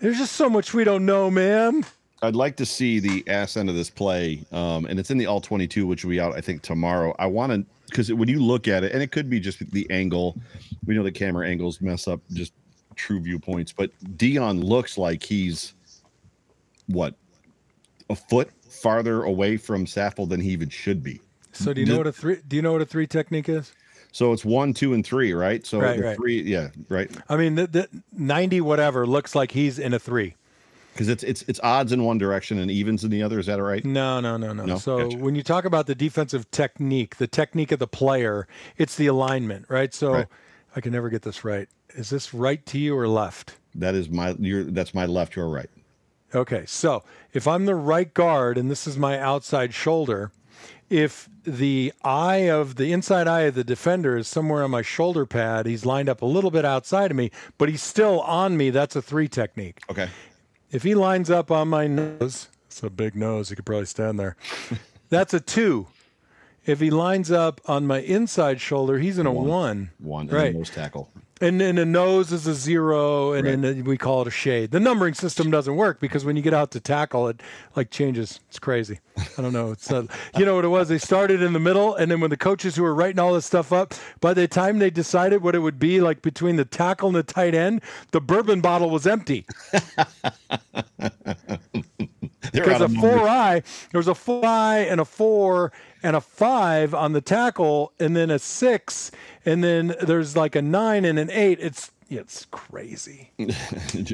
[0.00, 1.84] There's just so much we don't know, man.
[2.22, 5.26] I'd like to see the ass end of this play, um, and it's in the
[5.26, 7.14] all 22, which will be out, I think, tomorrow.
[7.18, 9.86] I want to, because when you look at it, and it could be just the
[9.90, 10.36] angle,
[10.86, 12.54] we know the camera angles mess up just
[12.94, 15.74] true viewpoints, but Dion looks like he's
[16.86, 17.14] what
[18.08, 21.20] a foot farther away from Saffold than he even should be.
[21.52, 22.38] So do you know what a three?
[22.46, 23.72] Do you know what a three technique is?
[24.12, 25.66] So it's one, two, and three, right?
[25.66, 26.16] So Right, the right.
[26.16, 27.10] three, yeah, right.
[27.28, 30.36] I mean, the, the ninety whatever looks like he's in a three.
[30.96, 33.38] Because it's it's it's odds in one direction and evens in the other.
[33.38, 33.84] Is that right?
[33.84, 34.64] No, no, no, no.
[34.64, 34.78] No?
[34.78, 35.18] So Gotcha.
[35.18, 39.66] when you talk about the defensive technique, the technique of the player, it's the alignment,
[39.68, 39.92] right?
[39.92, 40.26] So Right.
[40.74, 41.68] I can never get this right.
[41.94, 43.56] Is this right to you or left?
[43.74, 44.34] That is my.
[44.38, 45.36] You're that's my left.
[45.36, 45.68] You're right.
[46.34, 50.32] Okay, so if I'm the right guard and this is my outside shoulder,
[50.90, 55.24] if the eye of the inside eye of the defender is somewhere on my shoulder
[55.26, 58.70] pad, he's lined up a little bit outside of me, but he's still on me,
[58.70, 59.78] that's a three technique.
[59.90, 60.08] Okay.
[60.76, 64.20] If he lines up on my nose, it's a big nose, he could probably stand
[64.20, 64.36] there.
[65.08, 65.86] That's a two.
[66.66, 69.92] If he lines up on my inside shoulder, he's in a one.
[69.98, 70.54] One and Right.
[70.54, 71.10] nose tackle.
[71.38, 74.70] And then the nose is a zero, and then we call it a shade.
[74.70, 77.42] The numbering system doesn't work because when you get out to tackle, it
[77.74, 78.40] like changes.
[78.48, 79.00] It's crazy.
[79.18, 79.72] I don't know.
[79.72, 80.88] It's you know what it was.
[80.88, 83.44] They started in the middle, and then when the coaches who were writing all this
[83.44, 87.08] stuff up, by the time they decided what it would be like between the tackle
[87.08, 87.82] and the tight end,
[88.12, 89.44] the bourbon bottle was empty
[92.52, 95.72] because a four eye there was a four eye and a four
[96.06, 99.10] and a five on the tackle, and then a six,
[99.44, 101.58] and then there's like a nine and an eight.
[101.60, 103.32] It's it's crazy.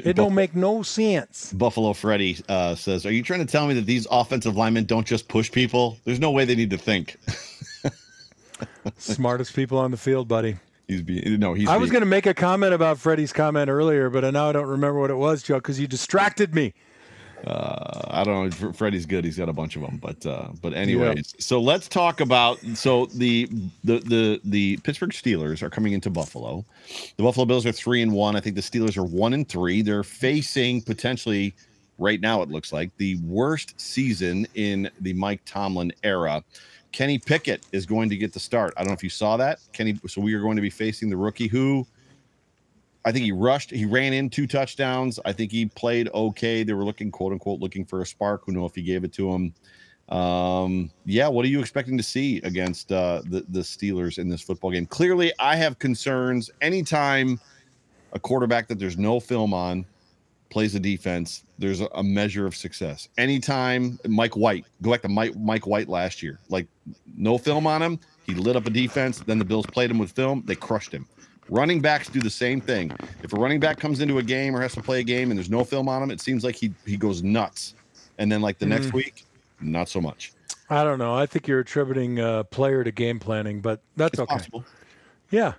[0.05, 1.53] It don't make no sense.
[1.53, 5.05] Buffalo Freddy uh, says, "Are you trying to tell me that these offensive linemen don't
[5.05, 5.97] just push people?
[6.03, 7.17] There's no way they need to think."
[8.97, 10.55] Smartest people on the field, buddy.
[10.87, 11.53] he's being no.
[11.53, 11.69] He's.
[11.69, 14.51] I was going to make a comment about Freddie's comment earlier, but I now I
[14.51, 16.73] don't remember what it was, Joe, because you distracted me.
[17.45, 18.51] I don't know.
[18.51, 19.25] Fr- Freddie's good.
[19.25, 21.35] He's got a bunch of them, but uh, but anyways.
[21.39, 23.49] So let's talk about so the
[23.83, 26.63] the the the Pittsburgh Steelers are coming into Buffalo.
[27.17, 28.35] The Buffalo Bills are three and one.
[28.35, 29.81] I think the Steelers are one and three.
[29.81, 31.53] They're facing potentially
[31.97, 32.41] right now.
[32.41, 36.43] It looks like the worst season in the Mike Tomlin era.
[36.91, 38.73] Kenny Pickett is going to get the start.
[38.77, 39.99] I don't know if you saw that, Kenny.
[40.07, 41.87] So we are going to be facing the rookie who
[43.05, 43.71] I think he rushed.
[43.71, 45.19] He ran in two touchdowns.
[45.25, 46.63] I think he played okay.
[46.63, 48.45] They were looking, quote unquote, looking for a spark.
[48.45, 49.53] Who know if he gave it to him?
[50.09, 51.27] Um, yeah.
[51.27, 54.85] What are you expecting to see against uh, the the Steelers in this football game?
[54.85, 56.49] Clearly, I have concerns.
[56.61, 57.39] Anytime
[58.13, 59.85] a quarterback that there's no film on
[60.49, 63.09] plays a defense, there's a, a measure of success.
[63.17, 66.67] Anytime Mike White, go back to Mike Mike White last year, like
[67.17, 69.19] no film on him, he lit up a defense.
[69.19, 71.07] Then the Bills played him with film, they crushed him.
[71.49, 72.91] Running backs do the same thing.
[73.21, 75.37] If a running back comes into a game or has to play a game and
[75.37, 77.75] there's no film on him, it seems like he he goes nuts.
[78.17, 78.93] And then like the next Mm.
[78.93, 79.25] week,
[79.59, 80.33] not so much.
[80.69, 81.13] I don't know.
[81.13, 84.33] I think you're attributing uh, player to game planning, but that's It's okay.
[84.35, 84.63] possible.
[85.29, 85.53] Yeah.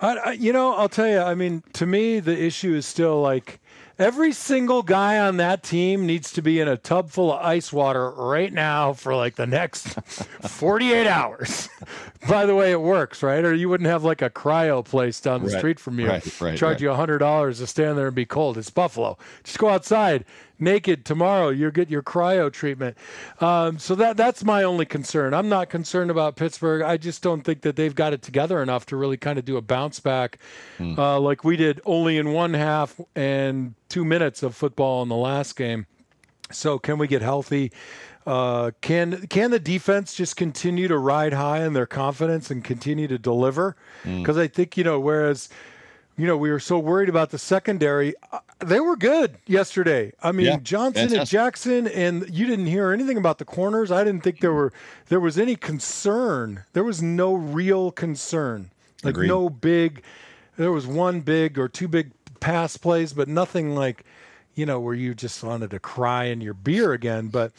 [0.00, 3.20] I, I, you know, I'll tell you, I mean, to me, the issue is still
[3.20, 3.60] like
[3.98, 7.72] every single guy on that team needs to be in a tub full of ice
[7.72, 9.88] water right now for like the next
[10.48, 11.68] 48 hours.
[12.28, 13.44] By the way, it works, right?
[13.44, 16.40] Or you wouldn't have like a cryo place down the Right, street from you, right,
[16.40, 18.58] right, charge you $100 to stand there and be cold.
[18.58, 19.16] It's Buffalo.
[19.44, 20.24] Just go outside
[20.58, 21.48] naked tomorrow.
[21.50, 22.96] You'll get your cryo treatment.
[23.40, 25.34] Um, so that that's my only concern.
[25.34, 26.82] I'm not concerned about Pittsburgh.
[26.82, 29.56] I just don't think that they've got it together enough to really kind of do
[29.56, 30.38] a bounce back
[30.80, 35.16] uh, like we did only in one half and two minutes of football in the
[35.16, 35.86] last game.
[36.50, 37.72] So can we get healthy?
[38.26, 43.08] Uh, can can the defense just continue to ride high in their confidence and continue
[43.08, 43.74] to deliver?
[44.04, 45.48] Because I think you know, whereas
[46.18, 50.12] you know we were so worried about the secondary, uh, they were good yesterday.
[50.22, 51.28] I mean, Yeah, Johnson and.
[51.28, 53.90] Jackson, and you didn't hear anything about the corners.
[53.90, 54.72] I didn't think there were
[55.06, 56.64] there was any concern.
[56.72, 58.70] There was no real concern.
[59.04, 59.28] Like Agreed.
[59.28, 60.02] no big.
[60.56, 62.10] There was one big or two big
[62.40, 64.04] pass plays, but nothing like
[64.56, 67.28] you know where you just wanted to cry in your beer again.
[67.28, 67.52] But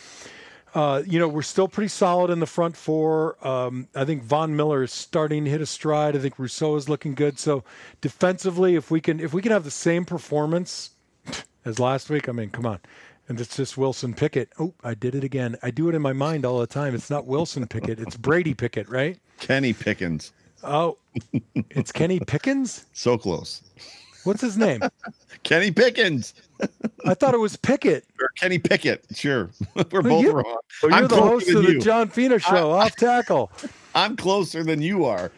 [0.76, 3.36] uh, you know, we're still pretty solid in the front four.
[3.46, 6.16] Um, I think Von Miller is starting to hit a stride.
[6.16, 7.40] I think Rousseau is looking good.
[7.40, 7.64] So
[8.02, 10.92] defensively, if we can if we can have the same performance
[11.66, 12.80] as last week, I mean, come on.
[13.28, 14.50] And it's just Wilson Pickett.
[14.58, 15.56] Oh, I did it again.
[15.62, 16.96] I do it in my mind all the time.
[16.96, 18.00] It's not Wilson Pickett.
[18.00, 19.20] It's Brady Pickett, right?
[19.40, 20.34] Kenny Pickens.
[20.64, 20.98] Oh,
[21.54, 22.86] it's Kenny Pickens.
[22.94, 23.62] So close.
[24.24, 24.82] What's his name?
[25.44, 26.34] Kenny Pickens.
[27.06, 28.06] I thought it was Pickett.
[28.20, 29.06] Or Kenny Pickett.
[29.16, 29.50] Sure.
[29.92, 30.58] We're both you- wrong.
[30.84, 31.80] Well, I'm you're the host of the you.
[31.80, 33.52] John Fina show, off tackle.
[33.96, 35.32] I'm closer than you are,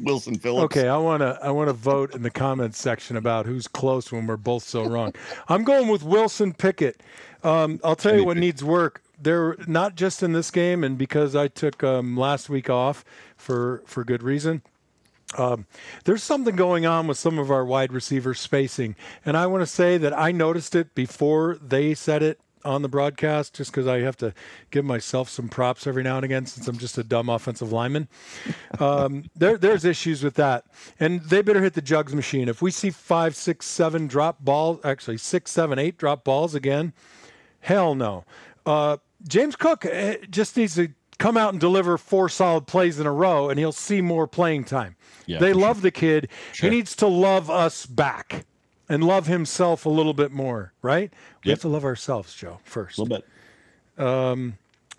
[0.00, 0.64] Wilson Phillips.
[0.76, 4.10] Okay, I want to I want to vote in the comments section about who's close
[4.10, 5.14] when we're both so wrong.
[5.48, 7.02] I'm going with Wilson Pickett.
[7.44, 9.02] Um, I'll tell you what needs work.
[9.20, 13.04] They're not just in this game, and because I took um, last week off
[13.36, 14.62] for for good reason.
[15.38, 15.66] Um,
[16.04, 19.66] there's something going on with some of our wide receiver spacing, and I want to
[19.66, 24.00] say that I noticed it before they said it on the broadcast, just because I
[24.00, 24.32] have to
[24.70, 28.08] give myself some props every now and again, since I'm just a dumb offensive lineman.
[28.80, 30.64] Um, there, there's issues with that,
[30.98, 32.48] and they better hit the jugs machine.
[32.48, 36.94] If we see five, six, seven drop balls, actually six, seven, eight drop balls again,
[37.60, 38.24] hell no.
[38.64, 38.96] Uh,
[39.28, 40.88] James Cook eh, just needs to
[41.22, 44.64] come out and deliver four solid plays in a row, and he'll see more playing
[44.64, 44.96] time.
[45.26, 46.28] Yeah, they love the kid.
[46.52, 46.68] Sure.
[46.68, 48.44] He needs to love us back
[48.88, 51.12] and love himself a little bit more, right?
[51.44, 51.56] We Yep.
[51.58, 52.98] have to love ourselves, Joe, first.
[52.98, 53.24] A little bit.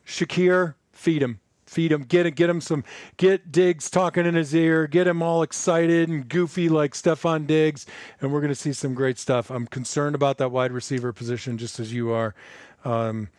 [0.06, 1.40] Shakir, feed him.
[1.66, 2.04] Feed him.
[2.04, 2.32] Get it.
[2.36, 2.84] Get him some.
[3.18, 4.86] Get Diggs talking in his ear.
[4.86, 7.86] Get him all excited and goofy like Stefon Diggs,
[8.22, 9.50] and we're going to see some great stuff.
[9.50, 12.36] I'm concerned about that wide receiver position, just as you are.
[12.86, 13.30] Um,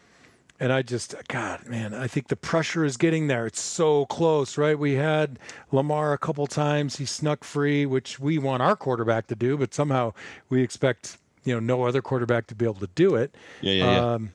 [0.60, 3.46] and I just, God, man, I think the pressure is getting there.
[3.46, 4.78] It's so close, right?
[4.78, 5.38] We had
[5.72, 6.96] Lamar a couple times.
[6.96, 10.12] He snuck free, which we want our quarterback to do, but somehow
[10.48, 13.34] we expect, you know, no other quarterback to be able to do it.
[13.60, 14.12] Yeah, yeah, yeah.
[14.14, 14.32] Um,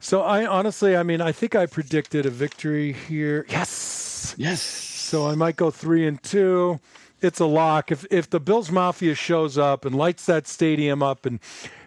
[0.00, 3.44] so I honestly, I mean, I think I predicted a victory here.
[3.48, 4.34] Yes.
[4.38, 4.62] yes.
[4.62, 6.78] So I might go three and two.
[7.20, 7.90] It's a lock.
[7.90, 11.40] If if the Bills Mafia shows up and lights that stadium up in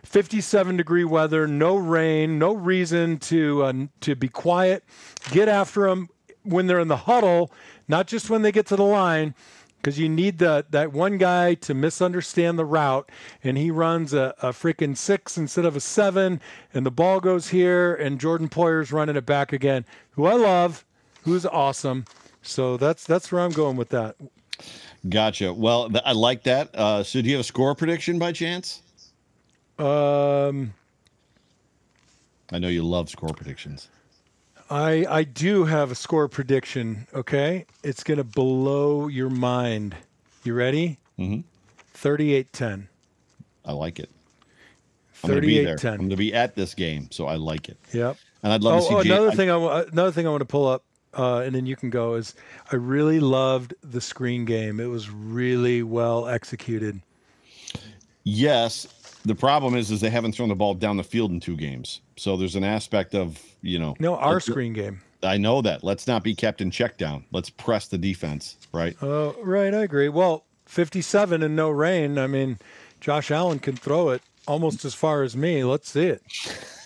[0.04, 4.84] 57 degree weather, no rain, no reason to uh, to be quiet,
[5.32, 6.10] get after them
[6.44, 7.52] when they're in the huddle,
[7.88, 9.34] not just when they get to the line,
[9.78, 13.10] because you need the that one guy to misunderstand the route
[13.42, 16.42] and he runs a, a freaking six instead of a seven,
[16.74, 20.84] and the ball goes here, and Jordan Poyer's running it back again, who I love,
[21.24, 22.04] who's awesome.
[22.42, 24.16] So that's that's where I'm going with that.
[25.10, 25.52] Gotcha.
[25.54, 26.76] Well, th- I like that.
[26.76, 28.82] Uh, so, do you have a score prediction by chance?
[29.80, 30.74] Um,
[32.52, 33.90] I know you love score predictions.
[34.70, 37.08] I I do have a score prediction.
[37.14, 39.96] Okay, it's gonna blow your mind.
[40.44, 40.98] You ready?
[41.20, 41.42] Mm-hmm.
[41.96, 42.88] 38-10.
[43.66, 44.10] I like it.
[45.24, 45.92] I'm going to be 38-10.
[45.92, 47.78] I'm going to be at this game, so I like it.
[47.94, 48.18] Yep.
[48.42, 50.32] And I'd love to see Oh, oh, another I- thing I wa- another thing I
[50.32, 50.84] want to pull up,
[51.18, 52.36] uh, and then you can go is
[52.72, 54.80] I really loved the screen game.
[54.80, 57.02] It was really well executed.
[58.24, 58.88] Yes.
[59.24, 62.02] The problem is, is they haven't thrown the ball down the field in two games.
[62.18, 63.96] So there's an aspect of you know.
[64.00, 65.02] No, our screen game.
[65.24, 65.84] I know that.
[65.84, 67.26] Let's not be kept in check down.
[67.32, 68.98] Let's press the defense, right?
[69.04, 70.10] Oh, right, I agree.
[70.10, 72.18] Well, 57 and no rain.
[72.18, 72.58] I mean,
[73.00, 75.64] Josh Allen can throw it almost as far as me.
[75.64, 76.24] Let's see it.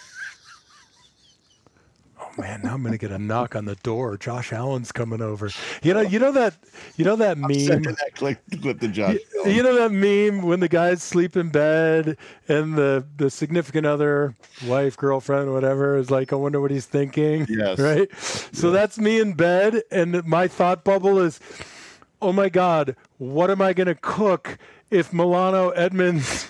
[2.37, 4.17] Man, now I'm gonna get a knock on the door.
[4.17, 5.49] Josh Allen's coming over.
[5.81, 6.55] You know, you know that,
[6.97, 7.83] you know that meme.
[7.83, 9.17] That clip, clip to Josh.
[9.45, 12.17] You, you know that meme when the guys sleep in bed
[12.49, 14.35] and the the significant other,
[14.67, 17.45] wife, girlfriend, whatever, is like, I wonder what he's thinking.
[17.49, 17.79] Yes.
[17.79, 18.13] Right.
[18.19, 21.39] So that's me in bed, and my thought bubble is,
[22.21, 24.57] oh my god, what am I gonna cook
[24.91, 26.49] if Milano Edmunds?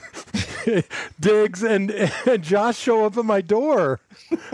[1.20, 4.00] Diggs and, and Josh show up at my door.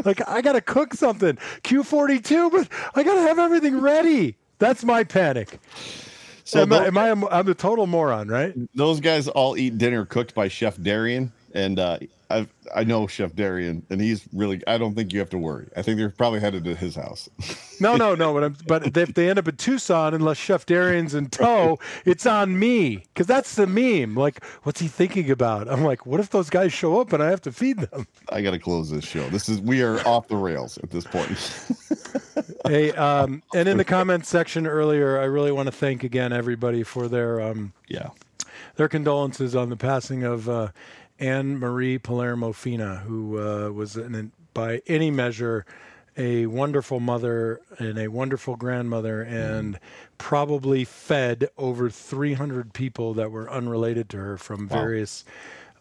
[0.04, 1.38] Like I gotta cook something.
[1.64, 4.36] Q42, but I gotta have everything ready.
[4.60, 5.60] That's my panic.
[6.44, 7.12] So am, I, am I?
[7.32, 8.54] I'm a total moron, right?
[8.76, 11.98] those guys all eat dinner cooked by Chef Darian, and uh,
[12.30, 14.62] I I know Chef Darian, and he's really.
[14.68, 15.68] I don't think you have to worry.
[15.76, 17.30] I think they're probably headed to his house.
[17.80, 18.34] No, no, no.
[18.34, 22.26] But, I'm, but if they end up in Tucson, unless Chef Darian's in tow, it's
[22.26, 24.16] on me because that's the meme.
[24.16, 25.68] Like, what's he thinking about?
[25.68, 28.06] I'm like, what if those guys show up and I have to feed them?
[28.30, 29.28] I got to close this show.
[29.30, 31.32] This is we are off the rails at this point.
[32.66, 36.84] Hey, um, and in the comments section earlier, I really want to thank again everybody
[36.84, 38.10] for their um, yeah.
[38.76, 40.70] their condolences on the passing of uh,
[41.22, 45.66] Anne Marie Palermo Fina, who uh, was, an, by any measure,
[46.18, 49.80] a wonderful mother and a wonderful grandmother, and
[50.18, 55.24] probably fed over 300 people that were unrelated to her from various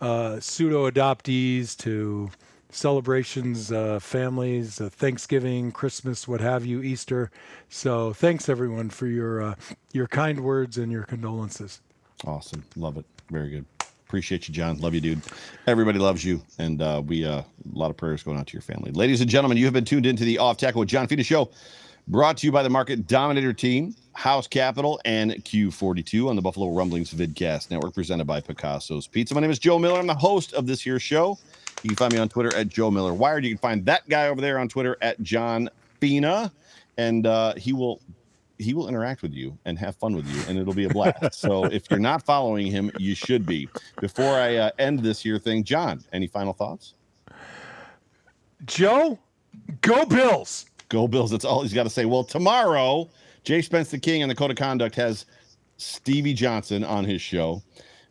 [0.00, 2.30] uh, pseudo adoptees to
[2.70, 7.30] celebrations, uh, families, uh, Thanksgiving, Christmas, what have you, Easter.
[7.68, 9.54] So thanks everyone for your uh,
[9.92, 11.80] your kind words and your condolences.
[12.24, 12.64] Awesome.
[12.76, 13.06] Love it.
[13.30, 13.64] Very good.
[14.10, 14.76] Appreciate you, John.
[14.80, 15.20] Love you, dude.
[15.68, 16.42] Everybody loves you.
[16.58, 18.90] And uh, we, uh, a lot of prayers going out to your family.
[18.90, 21.48] Ladies and gentlemen, you have been tuned into the Off Tackle with John Fina show,
[22.08, 26.70] brought to you by the Market Dominator team, House Capital, and Q42 on the Buffalo
[26.70, 29.32] Rumblings Vidcast Network, presented by Picasso's Pizza.
[29.32, 30.00] My name is Joe Miller.
[30.00, 31.38] I'm the host of this here show.
[31.84, 33.44] You can find me on Twitter at Joe Miller Wired.
[33.44, 36.50] You can find that guy over there on Twitter at John Fina.
[36.98, 38.00] And uh, he will
[38.60, 41.34] he will interact with you and have fun with you, and it'll be a blast.
[41.34, 43.68] so if you're not following him, you should be.
[44.00, 46.94] Before I uh, end this here thing, John, any final thoughts?
[48.66, 49.18] Joe,
[49.80, 50.66] go Bills.
[50.88, 51.30] Go Bills.
[51.30, 52.04] That's all he's got to say.
[52.04, 53.08] Well, tomorrow,
[53.44, 55.24] Jay Spence the King and the Code of Conduct has
[55.78, 57.62] Stevie Johnson on his show.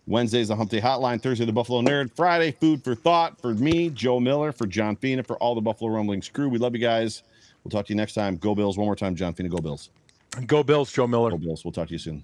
[0.08, 1.22] Wednesday's the Hump Day Hotline.
[1.22, 2.12] Thursday, the Buffalo Nerd.
[2.16, 5.92] Friday, Food for Thought for me, Joe Miller, for John Fina, for all the Buffalo
[5.92, 6.50] Rumblings crew.
[6.50, 7.22] We love you guys.
[7.64, 8.38] We'll talk to you next time.
[8.38, 8.76] Go Bills.
[8.76, 9.50] One more time, John Fina.
[9.50, 9.92] Go Bills.
[10.46, 11.32] Go Bills, Joe Miller.
[11.32, 11.66] Go Bills.
[11.66, 12.24] We'll talk to you soon.